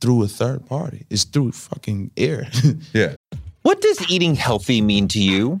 [0.00, 1.06] through a third party.
[1.10, 2.48] It's through fucking air.
[2.92, 3.14] Yeah.
[3.62, 5.60] What does eating healthy mean to you?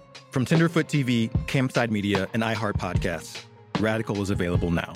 [0.31, 3.43] From Tenderfoot TV, Campside Media, and iHeart Podcasts,
[3.79, 4.93] Radical is available now.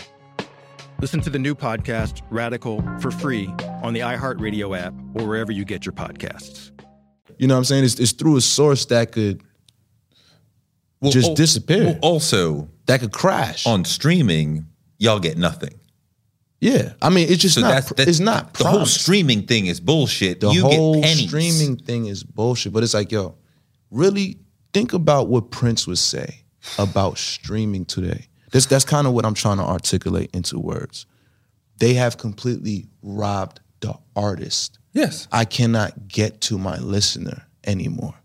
[1.02, 3.48] Listen to the new podcast, Radical, for free
[3.84, 6.72] on the iHeartRadio app or wherever you get your podcasts.
[7.38, 7.84] you know what I'm saying?
[7.84, 9.42] It's, it's through a source that could
[11.04, 11.84] just al- disappear.
[11.86, 13.68] well, also, that could crash.
[13.68, 14.66] on streaming,
[15.00, 15.78] y'all get nothing.
[16.62, 16.94] yeah.
[17.02, 19.82] I mean, it's just So not that's, that's it's not the whole streaming thing is
[19.82, 20.40] bullshit.
[20.40, 22.72] the you whole get streaming thing is bullshit.
[22.72, 23.36] But it's like, yo,
[23.92, 24.40] really
[24.76, 26.42] think about what Prince would say
[26.78, 28.28] about streaming today.
[28.52, 31.06] That's that's kind of what I'm trying to articulate into words.
[31.78, 34.80] They have completely robbed the artist.
[34.92, 35.30] Yes.
[35.32, 38.16] I cannot get to my listener anymore.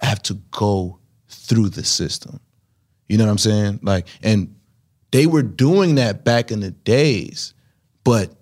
[0.00, 2.40] I have to go through the system.
[3.06, 3.80] You know what I'm saying?
[3.82, 4.54] Like, and
[5.10, 7.52] they were doing that back in the days,
[8.04, 8.32] but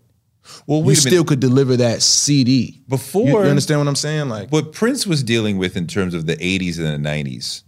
[0.67, 2.83] Well, we still could deliver that CD.
[2.89, 4.29] Before- you, you understand what I'm saying?
[4.29, 7.63] Like, what Prince was dealing with in terms of the 80s and the 90s,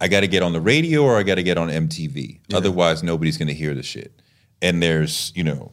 [0.00, 2.40] I got to get on the radio or I got to get on MTV.
[2.52, 4.20] Otherwise, nobody's going to hear the shit.
[4.60, 5.72] And there's, you know,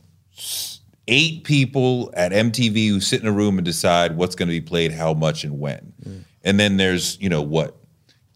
[1.08, 4.62] eight people at MTV who sit in a room and decide what's going to be
[4.62, 5.94] played, how much, and when.
[6.06, 6.24] Mm.
[6.44, 7.78] And then there's, you know, what,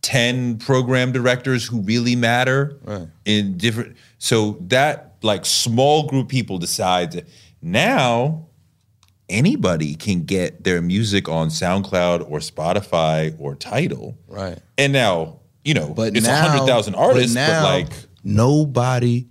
[0.01, 2.79] 10 program directors who really matter
[3.25, 3.97] in different.
[4.19, 7.17] So that, like, small group people decides.
[7.61, 8.47] Now,
[9.29, 14.17] anybody can get their music on SoundCloud or Spotify or Tidal.
[14.27, 14.59] Right.
[14.77, 17.89] And now, you know, but it's now, 100,000 artists, but, now, like,
[18.23, 19.27] nobody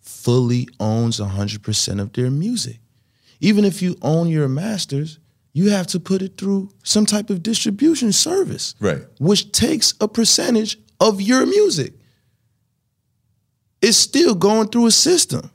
[0.00, 2.78] fully owns 100% of their music.
[3.40, 5.18] Even if you own your masters,
[5.52, 9.02] you have to put it through some type of distribution service, Right.
[9.18, 11.94] which takes a percentage of your music.
[13.82, 15.50] It's still going through a system.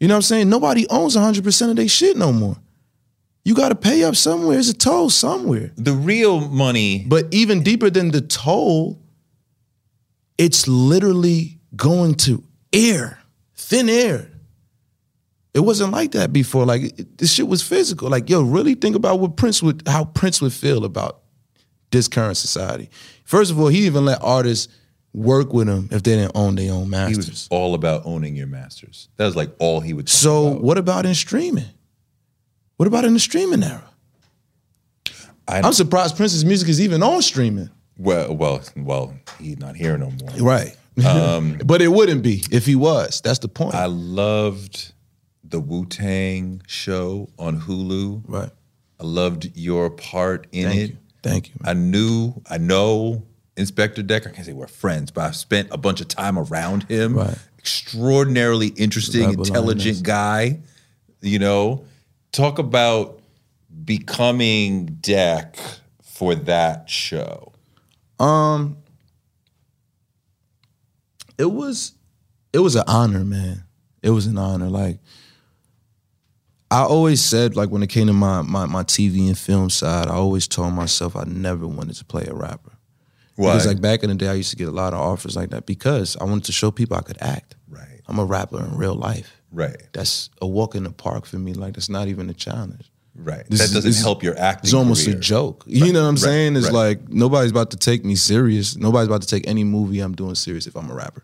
[0.00, 0.48] You know what I'm saying?
[0.48, 2.56] Nobody owns 100% of their shit no more.
[3.44, 4.58] You got to pay up somewhere.
[4.58, 5.72] It's a toll somewhere.
[5.76, 7.04] the real money.
[7.08, 9.00] But even deeper than the toll,
[10.36, 12.42] it's literally going to
[12.72, 13.18] air,
[13.56, 14.30] thin air.
[15.54, 16.64] It wasn't like that before.
[16.66, 18.08] Like it- this shit was physical.
[18.08, 21.20] Like yo, really think about what Prince would, how Prince would feel about
[21.90, 22.90] this current society.
[23.24, 24.68] First of all, he even let artists
[25.14, 27.24] work with them if they didn't own their own masters.
[27.26, 29.08] he was all about owning your masters.
[29.16, 30.62] That was like all he would So about.
[30.62, 31.64] what about in streaming?
[32.76, 33.82] What about in the streaming era?
[35.48, 37.70] I I'm surprised Prince's music is even on streaming.
[37.96, 40.30] well, well, well, he's not here no more.
[40.38, 40.76] Right.
[41.64, 43.20] but it wouldn't be if he was.
[43.22, 43.74] That's the point.
[43.74, 44.92] Um, I loved
[45.44, 48.22] the Wu Tang show on Hulu.
[48.26, 48.50] right.
[49.00, 50.90] I loved your part in Thank it.
[50.90, 50.96] you.
[51.22, 51.54] Thank you.
[51.64, 53.22] I knew, I know
[53.58, 54.30] Inspector Decker.
[54.30, 57.14] I can't say we're friends, but I've spent a bunch of time around him.
[57.14, 57.36] Right.
[57.58, 60.60] Extraordinarily interesting, intelligent guy.
[61.20, 61.84] You know,
[62.32, 63.20] talk about
[63.84, 65.58] becoming Deck
[66.02, 67.52] for that show.
[68.20, 68.78] Um,
[71.36, 71.92] it was,
[72.52, 73.64] it was an honor, man.
[74.02, 74.68] It was an honor.
[74.68, 75.00] Like
[76.70, 80.06] I always said, like when it came to my my my TV and film side,
[80.06, 82.77] I always told myself I never wanted to play a rapper.
[83.38, 83.52] Why?
[83.52, 85.50] Because like back in the day, I used to get a lot of offers like
[85.50, 87.54] that because I wanted to show people I could act.
[87.68, 88.00] Right.
[88.06, 89.34] I'm a rapper in real life.
[89.52, 89.76] Right.
[89.92, 91.54] That's a walk in the park for me.
[91.54, 92.90] Like that's not even a challenge.
[93.14, 93.44] Right.
[93.48, 94.68] This that is- doesn't help your acting.
[94.68, 95.16] It's almost career.
[95.16, 95.64] a joke.
[95.66, 96.56] You know what I'm Right, saying?
[96.56, 96.74] It's right.
[96.74, 98.76] like nobody's about to take me serious.
[98.76, 101.22] Nobody's about to take any movie I'm doing serious if I'm a rapper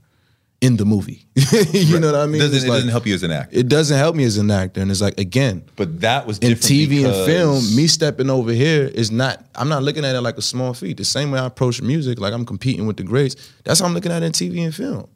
[0.65, 1.27] in the movie.
[1.73, 2.41] you know what I mean?
[2.41, 3.59] Doesn't, it like- doesn't help you as an actor.
[3.59, 6.53] It doesn't help me as an actor, and it's like again, But that was in
[6.53, 9.45] TV and film, me stepping over here is not.
[9.55, 10.97] I'm not looking at it like a small feat.
[10.97, 13.37] The same way I approach music, like I'm competing with the greats.
[13.65, 15.09] That's how I'm looking at it in TV and film.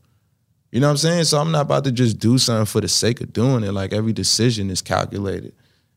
[0.71, 1.25] You know what I'm saying?
[1.25, 3.73] So I'm not about to just do something for the sake of doing it.
[3.73, 5.55] Like every decision is calculated.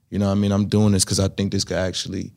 [0.10, 0.54] You know what I mean?
[0.54, 2.32] I'm doing this because I think this could actually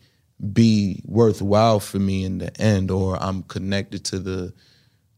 [0.52, 4.52] be worthwhile for me in the end, or I'm connected to the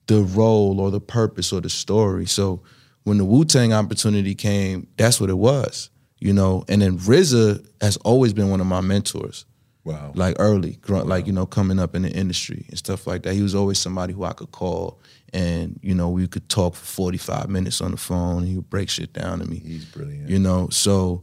[0.07, 2.27] the role or the purpose or the story.
[2.27, 2.63] So
[3.05, 5.91] when the Wu Tang opportunity came, that's what it was.
[6.19, 9.45] You know, and then RZA has always been one of my mentors.
[9.85, 10.11] Wow.
[10.15, 13.35] Like early, grow- like you know, coming up in the industry and stuff like that.
[13.35, 15.01] He was always somebody who I could call,
[15.33, 18.57] and you know, we could talk for forty five minutes on the phone, and he
[18.57, 19.61] would break shit down to me.
[19.65, 20.29] He's brilliant.
[20.29, 21.23] You know, so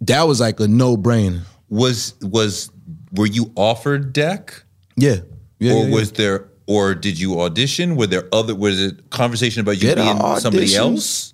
[0.00, 1.42] that was like a no brainer.
[1.68, 2.70] Was was
[3.12, 4.62] were you offered deck?
[4.96, 5.16] Yeah,
[5.58, 5.72] yeah.
[5.72, 5.94] or yeah, yeah.
[5.94, 7.96] was there or did you audition?
[7.96, 11.32] Were there other was it conversation about you Did being somebody else?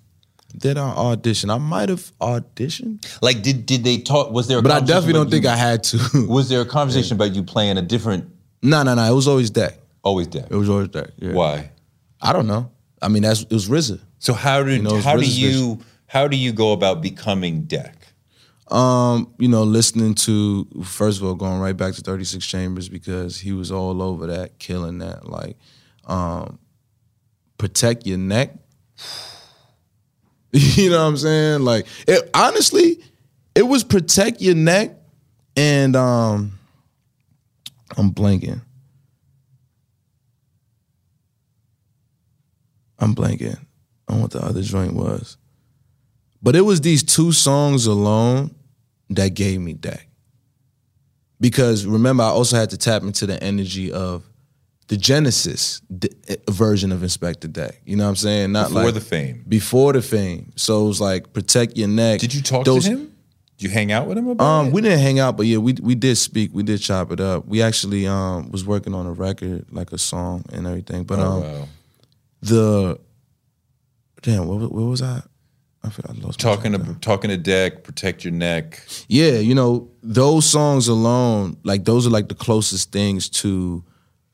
[0.57, 1.49] did I audition?
[1.49, 5.13] I might have auditioned, Like did did they talk was there a but I definitely
[5.13, 6.27] don't think you- I had to.
[6.27, 8.25] was there a conversation about you playing a different
[8.61, 9.03] No, no, no.
[9.09, 9.79] It was always that.
[10.03, 10.47] always deck?
[10.49, 11.11] It was always that.
[11.17, 11.33] Yeah.
[11.33, 11.71] Why?
[12.21, 12.69] I don't know.
[13.01, 13.99] I mean, that's it was RZA.
[14.19, 17.95] So how did You know, how do you how do you go about becoming deck?
[18.71, 22.87] Um, you know, listening to first of all, going right back to Thirty Six Chambers
[22.87, 25.27] because he was all over that, killing that.
[25.27, 25.57] Like,
[26.05, 26.57] um,
[27.57, 28.55] protect your neck.
[30.51, 31.61] you know what I'm saying?
[31.61, 33.03] Like, it, honestly,
[33.55, 34.95] it was protect your neck,
[35.57, 36.57] and um,
[37.97, 38.61] I'm blanking.
[42.99, 43.59] I'm blanking
[44.07, 45.35] on what the other joint was.
[46.41, 48.55] But it was these two songs alone
[49.11, 50.01] that gave me that.
[51.39, 54.23] Because remember, I also had to tap into the energy of
[54.87, 55.81] the Genesis
[56.27, 57.81] eh, version of Inspectah Deck.
[57.85, 58.51] You know what I'm saying?
[58.51, 59.45] Not Before like the fame.
[59.47, 60.51] Before the fame.
[60.55, 62.19] So it was like protect your neck.
[62.19, 63.07] Did you talk Those- to him?
[63.57, 64.73] Did you hang out with him about Um, it?
[64.73, 66.49] we didn't hang out, but yeah, we we did speak.
[66.51, 67.47] We did chop it up.
[67.47, 71.03] We actually um was working on a record, like a song and everything.
[71.03, 71.67] But oh, um, wow.
[72.41, 72.99] the
[74.23, 75.21] damn, what, what was I?
[75.83, 76.15] I forgot.
[76.15, 78.81] I lost Talking to talking to deck, protect your neck.
[79.07, 83.83] Yeah, you know, those songs alone, like those are like the closest things to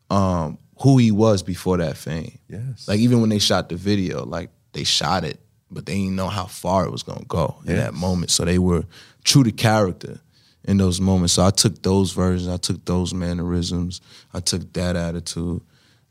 [0.10, 2.38] um who he was before that fame.
[2.50, 2.88] Yes.
[2.88, 5.40] Like even when they shot the video, like they shot it,
[5.72, 8.32] but they didn't know how far it was gonna go in that moment.
[8.32, 8.84] So they were
[9.24, 10.20] true to character
[10.66, 11.34] in those moments.
[11.34, 14.02] So I took those versions, I took those mannerisms,
[14.34, 15.62] I took that attitude,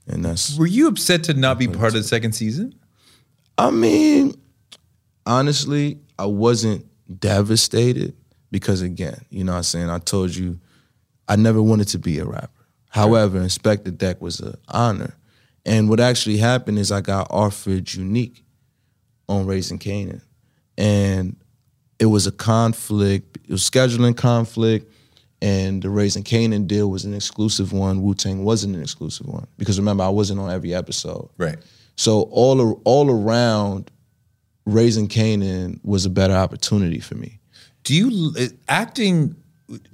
[0.06, 2.74] and that's Were you upset to not be part of the second season?
[3.58, 4.34] I mean,
[5.26, 6.86] honestly, I wasn't
[7.20, 8.14] devastated
[8.50, 9.90] because again, you know what I'm saying?
[9.90, 10.58] I told you
[11.28, 12.50] I never wanted to be a rapper.
[12.88, 15.14] However, Inspectah Deck was an honor.
[15.66, 18.44] And what actually happened is I got offered Unique
[19.28, 20.22] on Raising Kanan.
[20.78, 21.36] And
[21.98, 24.92] it was a conflict, it was scheduling conflict,
[25.42, 28.02] and the Raising Kanan deal was an exclusive one.
[28.02, 29.46] Wu Tang wasn't an exclusive one.
[29.58, 31.28] Because remember, I wasn't on every episode.
[31.36, 31.58] Right.
[31.96, 33.90] So all all around,
[34.66, 37.40] raising Kanan was a better opportunity for me.
[37.84, 39.36] Do you uh, acting?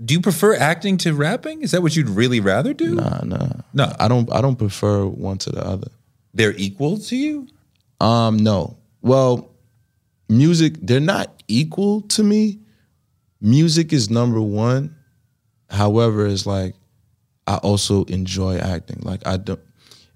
[0.05, 1.63] Do you prefer acting to rapping?
[1.63, 2.97] Is that what you'd really rather do?
[2.97, 3.93] Nah, nah, No.
[3.99, 4.31] I don't.
[4.33, 5.89] I don't prefer one to the other.
[6.35, 7.47] They're equal to you.
[8.01, 8.77] Um, no.
[9.03, 9.51] Well,
[10.29, 12.61] music they're not equal to me.
[13.41, 14.95] Music is number one.
[15.69, 16.75] However, it's like
[17.47, 19.01] I also enjoy acting.
[19.03, 19.61] Like I don't.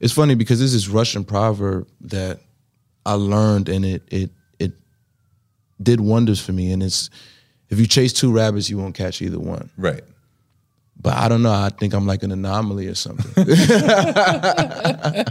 [0.00, 2.40] It's funny because there's this Russian proverb that
[3.04, 4.30] I learned, and it it it
[5.82, 6.72] did wonders for me.
[6.72, 7.10] And it's
[7.68, 9.70] if you chase two rabbits, you won't catch either one.
[9.76, 10.02] Right.
[10.98, 11.52] But I don't know.
[11.52, 13.44] I think I'm like an anomaly or something.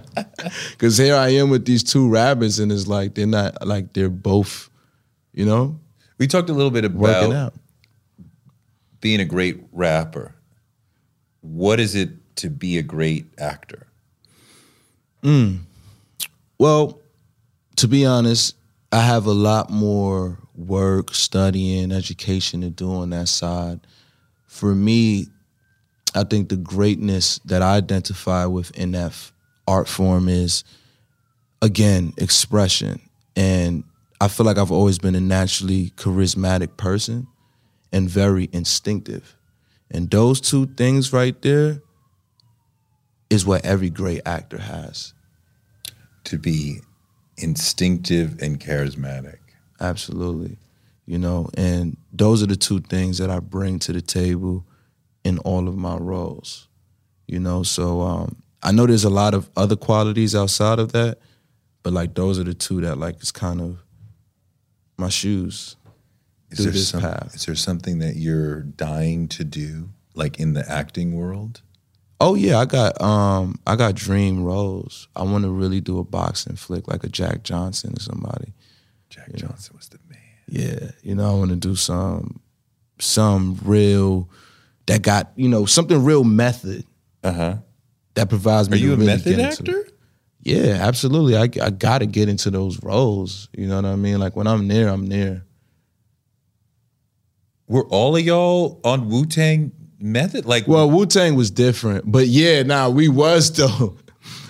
[0.72, 4.10] Because here I am with these two rabbits, and it's like they're not like they're
[4.10, 4.70] both,
[5.34, 5.80] you know,
[6.20, 7.54] We talked a little bit about out.
[9.02, 10.36] being a great rapper.
[11.42, 13.88] What is it to be a great actor?
[15.24, 15.58] Hmm.
[16.60, 17.02] Well,
[17.78, 18.56] to be honest,
[18.96, 23.82] I have a lot more work, studying, education to do on that side.
[24.48, 25.28] For me,
[26.16, 28.96] I think the greatness that I identify with in
[29.68, 30.64] art form is,
[31.62, 33.02] again, expression.
[33.36, 33.84] And
[34.22, 37.28] I feel like I've always been a naturally charismatic person
[37.92, 39.36] and very instinctive.
[39.92, 41.82] And those two things right there
[43.30, 45.14] is what every great actor has.
[46.24, 46.80] To be
[47.38, 49.38] instinctive and charismatic.
[49.80, 50.58] Absolutely.
[51.06, 54.66] You know, and those are the two things that I bring to the table
[55.24, 56.68] in all of my roles.
[57.28, 61.20] You know, so um, I know there's a lot of other qualities outside of that,
[61.84, 63.78] but like those are the two that like is kind of
[64.98, 65.76] my shoes
[66.52, 67.36] Is there, this some, path.
[67.36, 71.62] is there something that you're dying to do, like in the acting world?
[72.22, 75.08] Oh yeah, I got um I got dream roles.
[75.16, 78.54] I want to really do a boxing flick like a Jack Johnson or somebody.
[79.10, 80.20] Jack Johnson was the man.
[80.48, 82.40] Yeah, you know I want to do some
[83.00, 84.30] some real
[84.86, 86.86] that got you know something real method
[87.24, 87.56] Uh huh.
[88.14, 88.78] that provides me.
[88.78, 89.88] Are you a really method into- actor?
[90.42, 91.36] Yeah, absolutely.
[91.36, 93.50] I I got to get into those roles.
[93.58, 94.20] You know what I mean?
[94.20, 95.44] Like when I'm there, I'm there.
[97.68, 100.46] Were all of y'all on Wu Tang Method?
[100.46, 103.98] Like, Well, Wu Tang was different, but yeah, nah, we was though.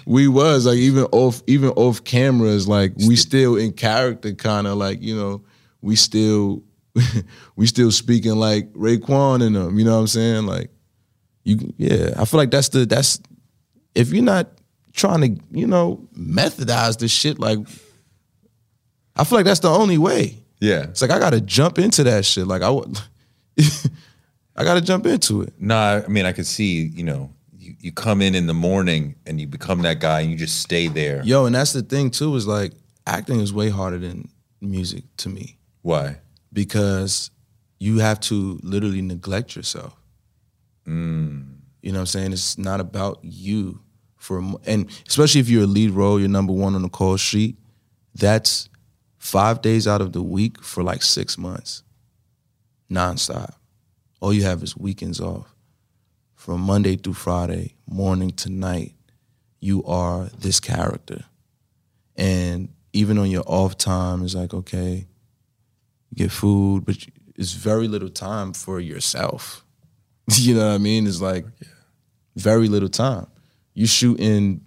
[0.07, 4.77] We was like even off even off cameras, like we still in character, kind of
[4.77, 5.41] like you know
[5.81, 6.61] we still
[7.55, 9.79] we still speaking like Raekwon and them.
[9.79, 10.45] You know what I'm saying?
[10.45, 10.69] Like
[11.43, 12.13] you, yeah.
[12.17, 13.19] I feel like that's the that's
[13.95, 14.47] if you're not
[14.93, 17.57] trying to you know methodize this shit, like
[19.15, 20.37] I feel like that's the only way.
[20.59, 20.83] yeah.
[20.83, 22.45] It's like I got to jump into that shit.
[22.45, 22.95] Like I would.
[24.55, 25.53] I got to jump into it.
[25.59, 29.15] No, I mean, I could see, you know, you, you come in in the morning
[29.25, 31.21] and you become that guy and you just stay there.
[31.23, 32.73] Yo, and that's the thing too is like
[33.05, 34.29] acting is way harder than
[34.61, 36.17] music to me Why?
[36.53, 37.31] because
[37.79, 39.95] you have to literally neglect yourself.
[40.87, 41.57] Mm.
[41.81, 42.33] You know what I'm saying?
[42.33, 43.79] It's not about you
[44.15, 47.57] for and especially if you're a lead role, you're number one on the call sheet.
[48.15, 48.69] That's
[49.17, 51.83] five days out of the week for like six months,
[52.89, 53.55] nonstop.
[54.25, 55.53] All you have is weekends off.
[56.33, 58.95] From Monday through Friday, morning to night,
[59.59, 61.25] you are this character.
[62.15, 65.05] And even on your off time, it's like, okay,
[66.09, 66.97] you get food, but
[67.35, 69.63] it's very little time for yourself.
[70.31, 71.05] you know what I mean?
[71.05, 71.45] It's like
[72.35, 73.27] very little time.
[73.75, 74.61] You shooting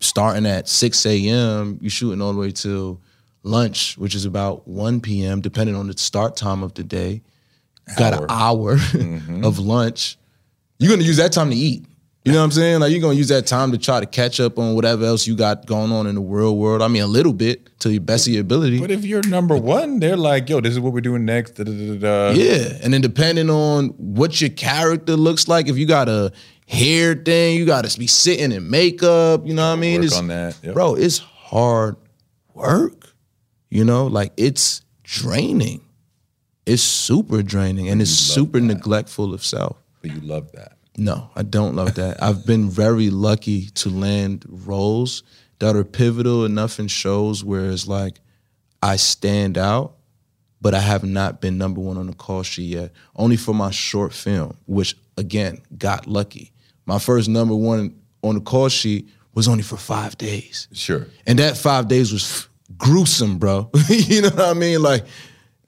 [0.00, 3.02] starting at 6 a.m., you shooting all the way till
[3.42, 7.20] lunch, which is about 1 p.m., depending on the start time of the day.
[7.98, 9.44] Got an hour mm-hmm.
[9.44, 10.16] of lunch.
[10.78, 11.84] You're gonna use that time to eat.
[12.24, 12.80] You know what I'm saying?
[12.80, 15.36] Like you're gonna use that time to try to catch up on whatever else you
[15.36, 16.80] got going on in the real world.
[16.80, 18.80] I mean, a little bit to your best of your ability.
[18.80, 21.56] But if you're number one, they're like, yo, this is what we're doing next.
[21.56, 22.30] Da, da, da.
[22.30, 26.32] Yeah, and then depending on what your character looks like, if you got a
[26.66, 29.46] hair thing, you got to be sitting in makeup.
[29.46, 30.00] You know what I mean?
[30.00, 30.56] Work It's- on that.
[30.62, 30.74] Yep.
[30.74, 30.94] bro.
[30.94, 31.96] It's hard
[32.54, 33.14] work.
[33.68, 35.82] You know, like it's draining.
[36.66, 39.76] It's super draining, and it's super neglectful of self.
[40.00, 40.76] But you love that.
[40.96, 42.22] No, I don't love that.
[42.22, 45.22] I've been very lucky to land roles
[45.58, 48.20] that are pivotal enough in shows where it's like
[48.82, 49.94] I stand out,
[50.60, 52.92] but I have not been number one on the call sheet yet.
[53.16, 56.52] Only for my short film, which again got lucky.
[56.86, 60.68] My first number one on the call sheet was only for five days.
[60.72, 61.06] Sure.
[61.26, 63.70] And that five days was f- gruesome, bro.
[63.88, 64.80] you know what I mean?
[64.82, 65.04] Like,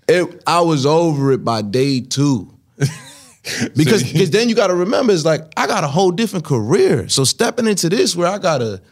[0.08, 2.52] it, I was over it by day two.
[3.76, 7.08] because because then you got to remember, it's like I got a whole different career.
[7.08, 8.82] So stepping into this, where I gotta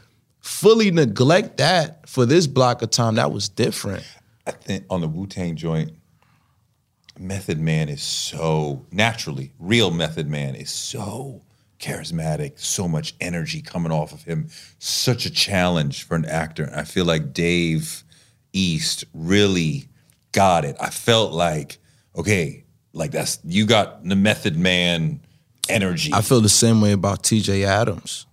[0.40, 4.04] fully neglect that for this block of time, that was different.
[4.46, 5.92] I think on the Wu Tang joint,
[7.18, 11.42] Method Man is so naturally, real Method Man is so
[11.78, 14.48] charismatic, so much energy coming off of him.
[14.78, 16.70] Such a challenge for an actor.
[16.74, 18.04] I feel like Dave
[18.52, 19.88] East really
[20.34, 20.76] got it.
[20.78, 21.78] I felt like,
[22.14, 25.20] okay, like that's you got the Method Man
[25.70, 26.12] energy.
[26.12, 27.64] I feel the same way about T.J.
[27.64, 28.26] Atoms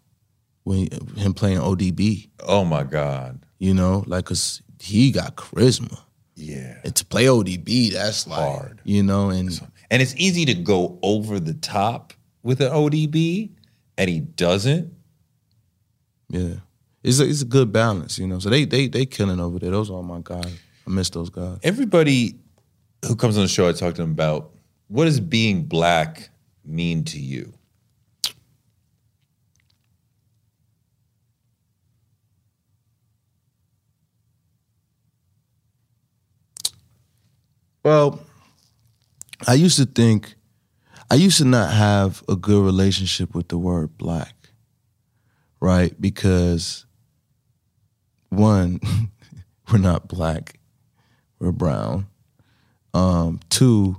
[0.63, 2.29] when him playing ODB.
[2.45, 3.45] oh my God.
[3.59, 5.99] You know, like cause he got charisma.
[6.35, 6.79] Yeah.
[6.83, 8.81] And to play ODB, that's like Hard.
[8.83, 9.49] You know, and
[9.91, 13.51] And it's easy to go over the top with an ODB,
[13.97, 14.93] and he doesn't.
[16.29, 16.55] Yeah,
[17.03, 18.39] it's a, it's a good balance, you know.
[18.39, 19.71] So they they they killing over there.
[19.71, 20.57] Those are my guys.
[20.91, 21.57] I miss those guys.
[21.63, 22.35] Everybody
[23.05, 24.51] who comes on the show, I talk to them about
[24.89, 26.29] what does being black
[26.65, 27.53] mean to you?
[37.83, 38.19] Well,
[39.47, 40.35] I used to think,
[41.09, 44.35] I used to not have a good relationship with the word black,
[45.61, 45.99] right?
[45.99, 46.85] Because
[48.29, 48.81] one,
[49.71, 50.59] we're not black,
[51.41, 52.07] we're brown.
[52.93, 53.97] Um, two,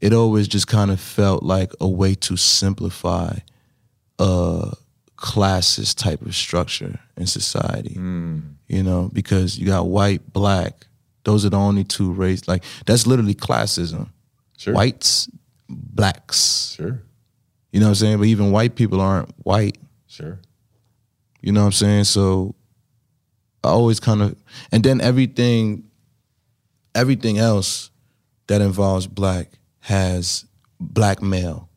[0.00, 3.38] it always just kind of felt like a way to simplify
[4.18, 4.72] a
[5.16, 7.94] classist type of structure in society.
[8.68, 10.86] You know, because you got white, black.
[11.24, 12.48] Those are the only two race.
[12.48, 14.08] Like that's literally classism.
[14.56, 14.74] Sure.
[14.74, 15.28] Whites,
[15.68, 16.74] blacks.
[16.76, 17.02] Sure.
[17.72, 18.18] You know what I'm saying?
[18.18, 19.76] But even white people aren't white.
[20.06, 20.38] Sure.
[21.42, 22.04] You know what I'm saying?
[22.04, 22.54] So
[23.62, 24.36] I always kind of,
[24.72, 25.84] and then everything,
[26.96, 27.90] everything else
[28.48, 29.48] that involves black
[29.80, 30.44] has
[30.80, 31.68] blackmail.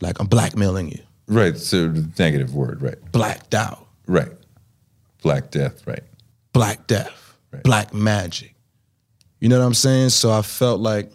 [0.00, 1.56] Like I'm blackmailing you, Right.
[1.56, 2.82] So the negative word.
[2.82, 3.12] Right.
[3.12, 4.32] blacked out, Right.
[5.22, 5.86] Black Death.
[5.86, 6.02] Right.
[6.52, 7.62] black death, Right.
[7.62, 8.54] black magic.
[9.40, 10.10] You know what I'm saying?
[10.10, 11.10] So I felt like,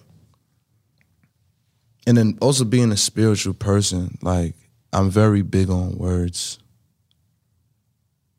[2.08, 4.56] and then also being a spiritual person, like
[4.94, 6.60] I'm very big on words.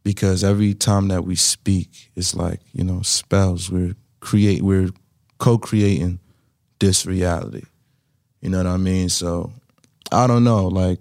[0.03, 3.70] Because every time that we speak, it's like, you know, spells.
[3.70, 4.90] We're create we're
[5.38, 6.18] co-creating
[6.80, 7.62] this reality.
[8.40, 9.08] You know what I mean?
[9.08, 9.52] So
[10.12, 11.00] I don't know, like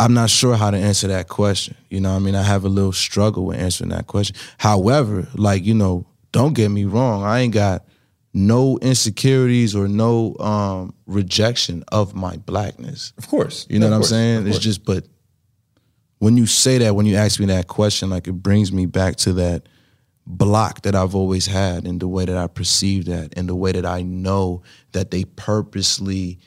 [0.00, 1.76] I'm not sure how to answer that question.
[1.88, 4.34] You know, what I mean, I have a little struggle with answering that question.
[4.58, 7.84] However, like you know, don't get me wrong, I ain't got
[8.34, 13.12] no insecurities or no um, rejection of my blackness.
[13.18, 13.66] Of course.
[13.68, 14.08] You know Of what I'm course.
[14.10, 14.46] saying?
[14.46, 15.06] It's just, but
[16.18, 19.16] when you say that, when you ask me that question, like it brings me back
[19.16, 19.68] to that
[20.26, 23.72] block that I've always had and the way that I perceive that and the way
[23.72, 24.62] that I know
[24.92, 26.38] that they purposely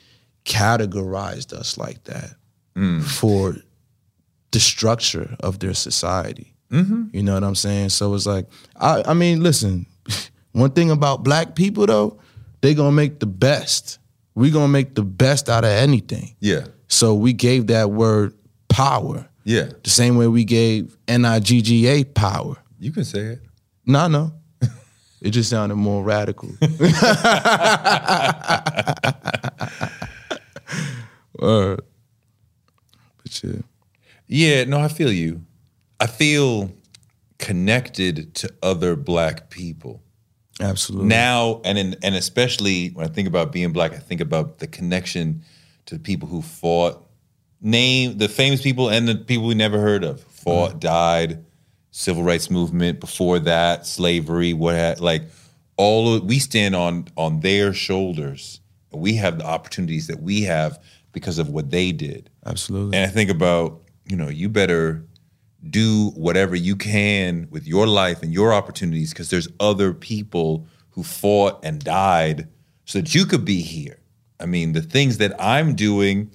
[0.44, 2.30] categorized us like that
[2.74, 3.02] mm.
[3.02, 3.56] for
[4.52, 6.54] the structure of their society.
[6.70, 7.04] Mm-hmm.
[7.12, 7.90] You know what I'm saying?
[7.90, 8.46] So it's like,
[8.76, 9.86] I, I mean, listen,
[10.52, 12.18] one thing about black people though,
[12.60, 13.98] they gonna make the best.
[14.34, 16.34] We gonna make the best out of anything.
[16.40, 16.66] Yeah.
[16.88, 18.34] So we gave that word
[18.68, 19.28] power.
[19.44, 19.68] Yeah.
[19.84, 22.56] The same way we gave N-I-G-G-A power.
[22.78, 23.40] You can say it.
[23.86, 24.32] No, no.
[25.22, 26.50] It just sounded more radical.
[33.26, 33.60] But yeah.
[34.28, 35.44] Yeah, no, I feel you.
[36.00, 36.72] I feel
[37.38, 40.02] connected to other black people.
[40.60, 41.08] Absolutely.
[41.08, 44.66] Now and in, and especially when I think about being black, I think about the
[44.66, 45.42] connection
[45.86, 47.06] to the people who fought,
[47.60, 50.78] name the famous people and the people we never heard of, fought, mm-hmm.
[50.80, 51.44] died,
[51.96, 55.22] civil rights movement before that, slavery, what had, like
[55.78, 58.60] all of we stand on on their shoulders.
[58.92, 60.78] We have the opportunities that we have
[61.12, 62.28] because of what they did.
[62.44, 62.98] Absolutely.
[62.98, 65.06] And I think about, you know, you better
[65.70, 71.02] do whatever you can with your life and your opportunities because there's other people who
[71.02, 72.46] fought and died
[72.84, 73.98] so that you could be here.
[74.38, 76.30] I mean, the things that I'm doing,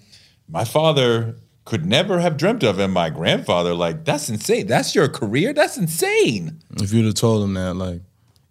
[0.49, 1.35] my father
[1.71, 4.67] could never have dreamt of, and my grandfather, like, that's insane.
[4.67, 5.53] That's your career?
[5.53, 6.61] That's insane.
[6.75, 8.01] If you'd have told him that, like,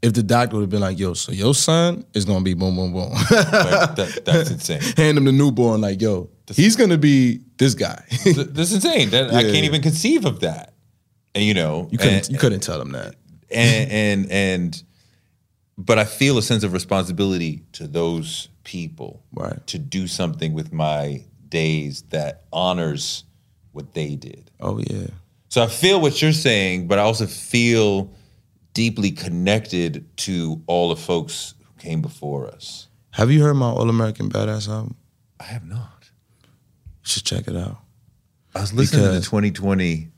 [0.00, 2.76] if the doctor would have been like, yo, so your son is gonna be boom,
[2.76, 3.10] boom, boom.
[3.12, 4.80] Like, that, that's insane.
[4.96, 8.02] Hand him the newborn, like, yo, he's gonna be this guy.
[8.24, 9.10] Th- That's insane.
[9.10, 10.72] That, I can't even conceive of that.
[11.34, 13.16] And, you know, you couldn't and- you couldn't tell him that.
[13.50, 14.82] and and and
[15.76, 19.64] but I feel a sense of responsibility to those people Right.
[19.68, 23.24] to do something with my days that honors
[23.72, 24.50] what they did.
[24.60, 25.08] Oh yeah.
[25.48, 28.12] So I feel what you're saying, but I also feel
[28.72, 32.88] deeply connected to all the folks who came before us.
[33.10, 34.94] Have you heard my All American Badass album?
[35.40, 36.10] I have not.
[36.42, 36.48] You
[37.02, 37.78] should check it out.
[38.54, 40.08] I was listening to the 2020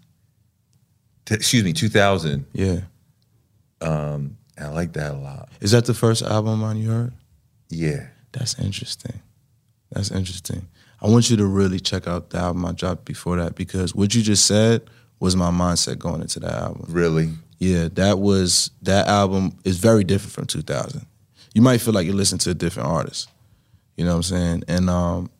[1.24, 2.46] t- excuse me, 2000.
[2.52, 2.80] Yeah.
[3.80, 5.48] Um, and I like that a lot.
[5.60, 7.12] Is that the first album on you heard?
[7.68, 8.08] Yeah.
[8.32, 9.20] That's interesting.
[9.90, 10.68] That's interesting.
[11.02, 14.14] I want you to really check out the album I dropped before that because what
[14.14, 14.82] you just said
[15.18, 16.86] was my mindset going into that album.
[16.88, 17.30] Really?
[17.58, 21.04] Yeah, that was that album is very different from 2000.
[21.54, 23.28] You might feel like you're listening to a different artist.
[23.96, 24.64] You know what I'm saying?
[24.68, 25.30] And um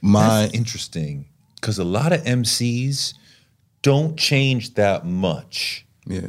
[0.00, 1.26] my That's interesting
[1.56, 3.14] because a lot of MCs
[3.82, 6.28] don't change that much yeah.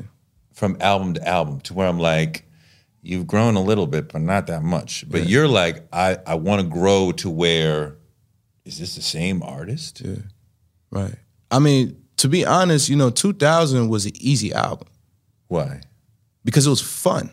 [0.54, 2.46] from album to album to where I'm like,
[3.02, 5.10] you've grown a little bit, but not that much.
[5.10, 7.96] But you're like, I, I want to grow to where
[8.66, 10.02] is this the same artist?
[10.02, 10.16] Yeah.
[10.92, 11.16] Right.
[11.50, 14.88] I mean, to be honest, you know, 2000 was an easy album
[15.48, 15.82] Why?
[16.44, 17.32] because it was fun.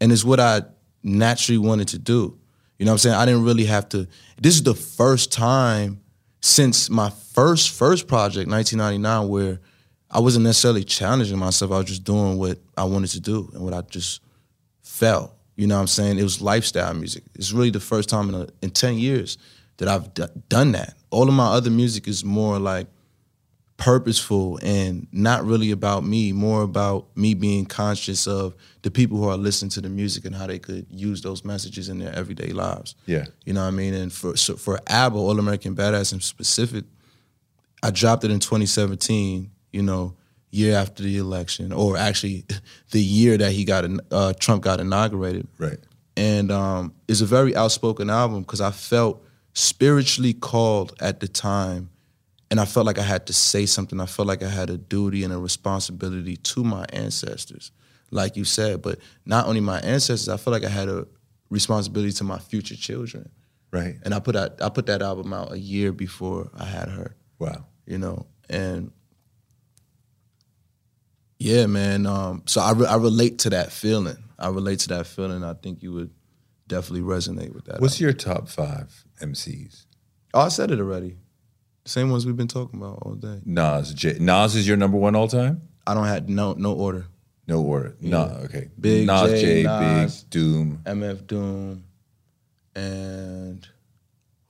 [0.00, 0.62] And it's what I
[1.02, 2.38] naturally wanted to do.
[2.78, 3.16] You know what I'm saying?
[3.16, 4.08] I didn't really have to.
[4.40, 6.00] This is the first time
[6.40, 9.60] since my first first project, 1999, where
[10.10, 11.70] I wasn't necessarily challenging myself.
[11.72, 14.20] I was just doing what I wanted to do and what I just
[14.82, 15.32] felt.
[15.56, 16.18] You know what I'm saying?
[16.18, 17.24] It was lifestyle music.
[17.34, 19.38] It's really the first time in, a, in 10 years
[19.78, 20.94] that I've d- done that.
[21.10, 22.86] All of my other music is more like
[23.76, 29.28] purposeful and not really about me, more about me being conscious of the people who
[29.28, 32.52] are listening to the music and how they could use those messages in their everyday
[32.52, 32.94] lives.
[33.06, 33.26] Yeah.
[33.44, 33.94] You know what I mean?
[33.94, 36.84] And for so for ABBA, All American Badass in specific,
[37.82, 39.50] I dropped it in 2017.
[39.72, 40.14] You know,
[40.50, 42.44] year after the election, or actually
[42.92, 45.48] the year that he got uh, Trump got inaugurated.
[45.58, 45.78] Right.
[46.16, 49.24] And um, it's a very outspoken album because I felt
[49.54, 51.90] spiritually called at the time,
[52.50, 54.00] and I felt like I had to say something.
[54.00, 57.72] I felt like I had a duty and a responsibility to my ancestors,
[58.10, 58.82] like you said.
[58.82, 61.06] But not only my ancestors, I felt like I had a
[61.50, 63.30] responsibility to my future children.
[63.72, 63.96] Right.
[64.04, 67.16] And I put out I put that album out a year before I had her.
[67.38, 67.64] Wow.
[67.86, 68.92] You know, and
[71.38, 72.06] yeah, man.
[72.06, 74.16] Um, so I re- I relate to that feeling.
[74.38, 75.42] I relate to that feeling.
[75.42, 76.10] I think you would
[76.68, 77.80] definitely resonate with that.
[77.80, 78.04] What's album.
[78.04, 79.86] your top five MCs?
[80.32, 81.16] Oh, I said it already.
[81.84, 83.40] Same ones we've been talking about all day.
[83.44, 83.92] Nas.
[83.92, 85.62] J- Nas is your number one all time.
[85.86, 87.06] I don't have no no order.
[87.46, 87.94] No order.
[88.00, 88.22] No.
[88.44, 88.70] Okay.
[88.80, 90.22] Big Nas, J, J, Nas.
[90.22, 90.80] Big, Doom.
[90.84, 91.84] MF Doom,
[92.74, 93.68] and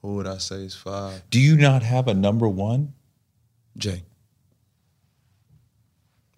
[0.01, 1.21] who would I say is five?
[1.29, 2.93] Do you not have a number one?
[3.77, 4.03] J.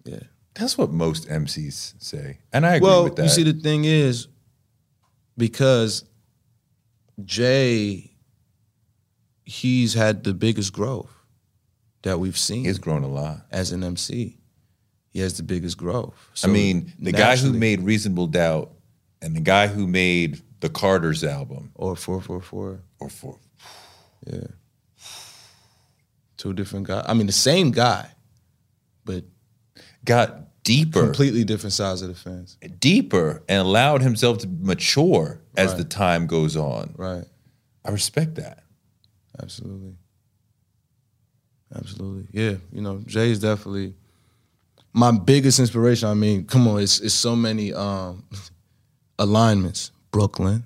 [0.04, 0.18] Yeah.
[0.54, 3.22] That's what most MCs say, and I agree well, with that.
[3.22, 4.26] you see, the thing is,
[5.36, 6.04] because
[7.24, 8.07] Jay,
[9.48, 11.10] he's had the biggest growth
[12.02, 12.64] that we've seen.
[12.64, 13.46] He's grown a lot.
[13.50, 14.36] as an MC.
[15.10, 16.14] He has the biggest growth.
[16.44, 18.70] I mean, the guy who made Reasonable Doubt
[19.22, 23.38] and the guy who made the Carter's album, or four four four, or 4
[24.26, 24.48] yeah,
[26.36, 27.04] two different guys.
[27.08, 28.10] I mean, the same guy,
[29.04, 29.24] but
[30.04, 32.56] got deeper, completely different sides of the fence.
[32.78, 35.78] deeper, and allowed himself to mature as Right.
[35.78, 36.94] the time goes on.
[36.96, 37.24] Right.
[37.84, 38.64] I respect that.
[39.42, 39.94] Absolutely.
[41.74, 42.26] Absolutely.
[42.32, 42.56] Yeah.
[42.72, 43.94] You know, Jay is definitely
[44.92, 46.08] my biggest inspiration.
[46.08, 48.24] I mean, come on, it's it's so many um
[49.18, 49.92] alignments.
[50.10, 50.64] Brooklyn,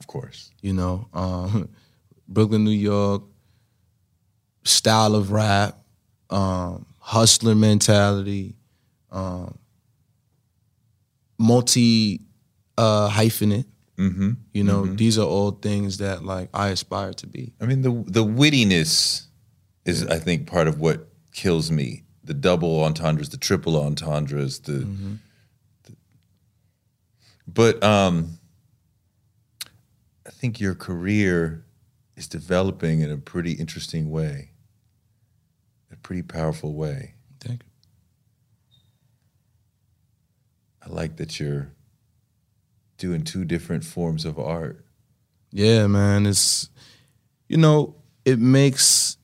[0.00, 0.52] Of course.
[0.62, 1.68] you know, um,
[2.28, 3.22] Brooklyn, New York,
[4.62, 5.76] style of rap,
[6.30, 8.54] um, hustler mentality,
[9.10, 9.58] um,
[11.38, 12.20] multi
[12.78, 13.66] uh, hyphenate.
[13.96, 14.30] Mm-hmm.
[14.52, 17.52] You know, these are all things that like I aspire to be.
[17.60, 19.26] I mean, the the wittiness
[19.84, 22.02] is, I think, part of what kills me.
[22.24, 24.86] The double entendres, the triple entendres, the,
[25.84, 25.96] the-
[27.46, 28.38] but um,
[30.26, 31.64] I think your career
[32.16, 34.52] is developing in a pretty interesting way,
[35.92, 37.14] a pretty powerful way.
[37.40, 37.68] Thank you.
[40.82, 41.70] I like that you're
[43.04, 44.82] doing two different forms of art.
[45.52, 46.24] Yeah, man.
[46.26, 46.70] It's
[47.48, 49.18] you know, it makes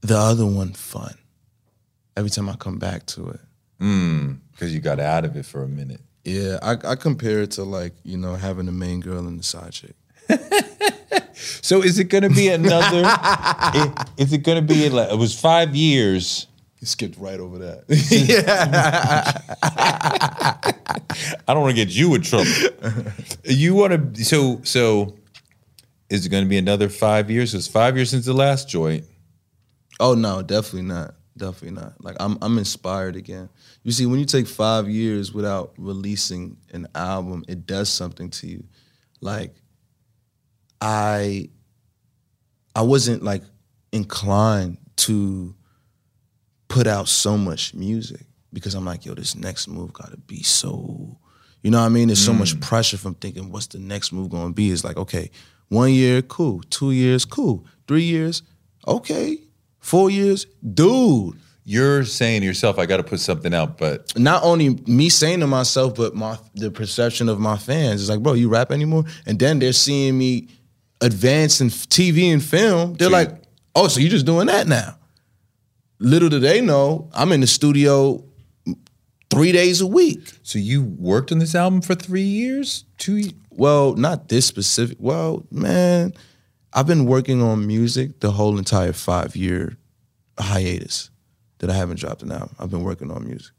[0.00, 1.14] the other one fun.
[2.16, 3.40] Every time I come back to it.
[3.80, 6.00] Mm, because you got out of it for a minute.
[6.24, 9.44] Yeah, I, I compare it to like, you know, having the main girl and the
[9.44, 9.94] side chick.
[11.62, 13.02] So is it going to be another?
[13.06, 16.46] i- is it going to be like it was five years?
[16.82, 17.84] You skipped right over that.
[21.46, 22.50] I don't want to get you in trouble.
[23.44, 24.24] you want to?
[24.24, 25.16] So so
[26.10, 27.54] is it going to be another five years?
[27.54, 29.04] It's five years since the last joint.
[30.00, 31.14] oh no, definitely not.
[31.36, 32.02] Definitely not.
[32.02, 33.48] Like I'm I'm inspired again.
[33.84, 38.48] You see, when you take five years without releasing an album, it does something to
[38.48, 38.64] you.
[39.20, 39.54] Like
[40.80, 41.48] I
[42.74, 43.44] I wasn't like
[43.92, 45.54] inclined to
[46.72, 51.18] put out so much music because I'm like, yo, this next move gotta be so,
[51.62, 52.08] you know what I mean?
[52.08, 52.62] There's so much mm.
[52.62, 54.70] pressure from thinking, what's the next move gonna be?
[54.70, 55.30] It's like, okay,
[55.68, 56.62] one year, cool.
[56.70, 57.66] Two years, cool.
[57.86, 58.42] Three years,
[58.88, 59.38] okay.
[59.80, 61.38] Four years, dude.
[61.64, 65.40] You're saying to yourself, I got to put something out, but Not only me saying
[65.40, 69.04] to myself, but my the perception of my fans is like, bro, you rap anymore?
[69.26, 70.48] And then they're seeing me
[71.00, 72.94] advance in TV and film.
[72.94, 73.30] They're like,
[73.74, 74.96] oh, so you're just doing that now?
[76.02, 78.24] Little do they know, I'm in the studio
[79.30, 80.32] three days a week.
[80.42, 83.16] so you worked on this album for three years, two.
[83.16, 84.96] ye- Well, not this specific.
[85.00, 86.12] Well, man,
[86.72, 89.76] I've been working on music the whole entire five year
[90.38, 91.10] hiatus
[91.58, 92.56] that I haven't dropped an album.
[92.58, 93.52] I've been working on music.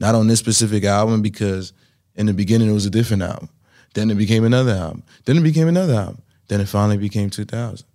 [0.00, 1.72] Not on this specific album because
[2.16, 3.48] in the beginning it was a different album.
[3.94, 5.04] Then it became another album.
[5.24, 6.22] Then it became another album.
[6.48, 7.86] Then it finally became 2000.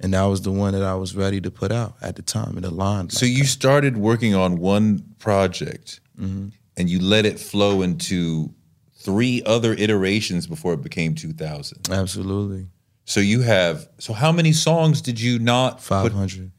[0.00, 2.58] And that was the one that I was ready to put out at the time.
[2.58, 3.12] It aligned.
[3.12, 3.48] So like you that.
[3.48, 6.48] started working on one project, Mm-hmm.
[6.76, 8.52] and you let it flow into
[8.96, 11.88] three other iterations before it became 2000.
[11.90, 12.66] Absolutely.
[13.04, 13.88] So you have.
[13.98, 15.78] So how many songs did you not?
[15.78, 15.82] put-
[16.12, 16.50] 500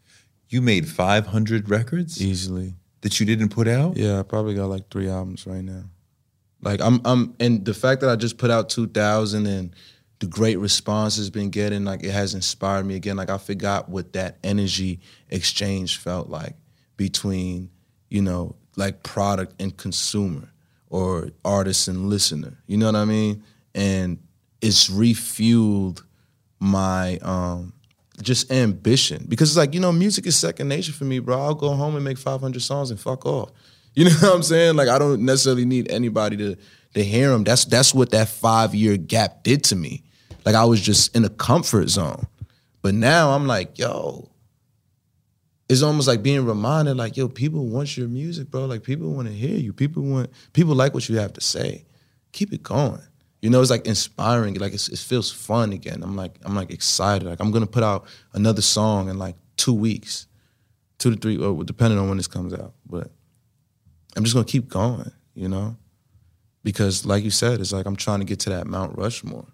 [0.50, 2.76] you made 500 records easily.
[3.02, 3.98] that you didn't put out.
[3.98, 5.84] Yeah, I probably got like three albums right now.
[6.62, 9.76] Like I'm I'm and the fact that I just put out 2000 and
[10.24, 13.18] the great response has been getting, like it has inspired me again.
[13.18, 16.56] Like I forgot what that energy exchange felt like
[16.96, 17.70] between,
[18.08, 20.50] you know, like product and consumer
[20.90, 22.58] or artist and listener.
[22.68, 23.44] You know what I mean?
[23.76, 24.18] And
[24.62, 26.02] it's refueled
[26.58, 27.74] my um
[28.22, 31.56] just ambition because it's like you know music is second nature for me bro i'll
[31.56, 33.50] go home and make 500 songs and fuck off
[33.96, 36.56] you know what i'm saying like i don't necessarily need anybody to
[36.94, 40.04] to hear them that's that's what that five year gap did to me
[40.46, 42.28] like i was just in a comfort zone
[42.82, 44.30] but now i'm like yo
[45.70, 49.28] it's almost like being reminded like yo people want your music bro like people want
[49.28, 51.86] to hear you people want people like what you have to say
[52.32, 53.02] keep it going
[53.44, 54.54] you know, it's like inspiring.
[54.54, 56.02] Like it feels fun again.
[56.02, 57.28] I'm like I'm like excited.
[57.28, 60.28] Like I'm gonna put out another song in like two weeks,
[60.98, 62.72] two to three, or depending on when this comes out.
[62.86, 63.12] But
[64.16, 65.12] I'm just gonna keep going.
[65.36, 65.76] You know,
[66.64, 69.48] because like you said, it's like I'm trying to get to that Mount Rushmore.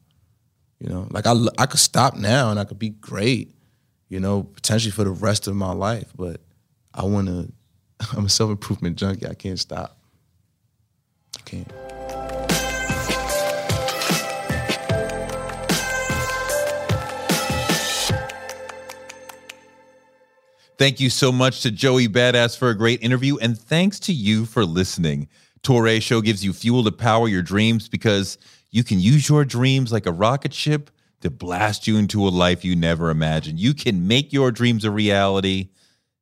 [0.80, 3.54] You know, like I I could stop now and I could be great.
[4.08, 6.12] You know, potentially for the rest of my life.
[6.16, 6.42] But
[6.94, 7.48] I wanna.
[8.16, 9.28] I'm a self improvement junkie.
[9.28, 9.98] I can't stop.
[11.38, 11.72] I can't.
[20.80, 24.46] Thank you so much to Joey Badass for a great interview, and thanks to you
[24.46, 25.28] for listening.
[25.62, 28.38] Touré Show gives you fuel to power your dreams because
[28.72, 30.92] you can use your dreams like a rocket ship
[31.22, 33.60] to blast you into a life you never imagined.
[33.60, 35.70] You can make your dreams a reality,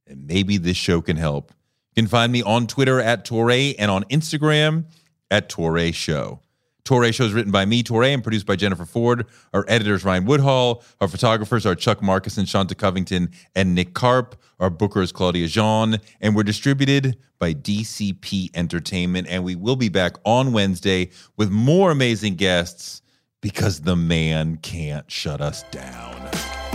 [0.07, 1.51] and maybe this show can help.
[1.95, 4.85] You can find me on Twitter at Touré and on Instagram
[5.29, 6.39] at Touré Show.
[6.87, 9.25] Touré shows written by me, Touré, and produced by Jennifer Ford.
[9.53, 10.83] Our editors, Ryan Woodhall.
[11.01, 14.41] Our photographers are Chuck Marcus and Shanta Covington and Nick Karp.
[14.61, 15.97] Our booker is Claudia Jean.
[16.21, 19.27] And we're distributed by DCP Entertainment.
[19.29, 23.01] And we will be back on Wednesday with more amazing guests
[23.41, 26.66] because the man can't shut us down.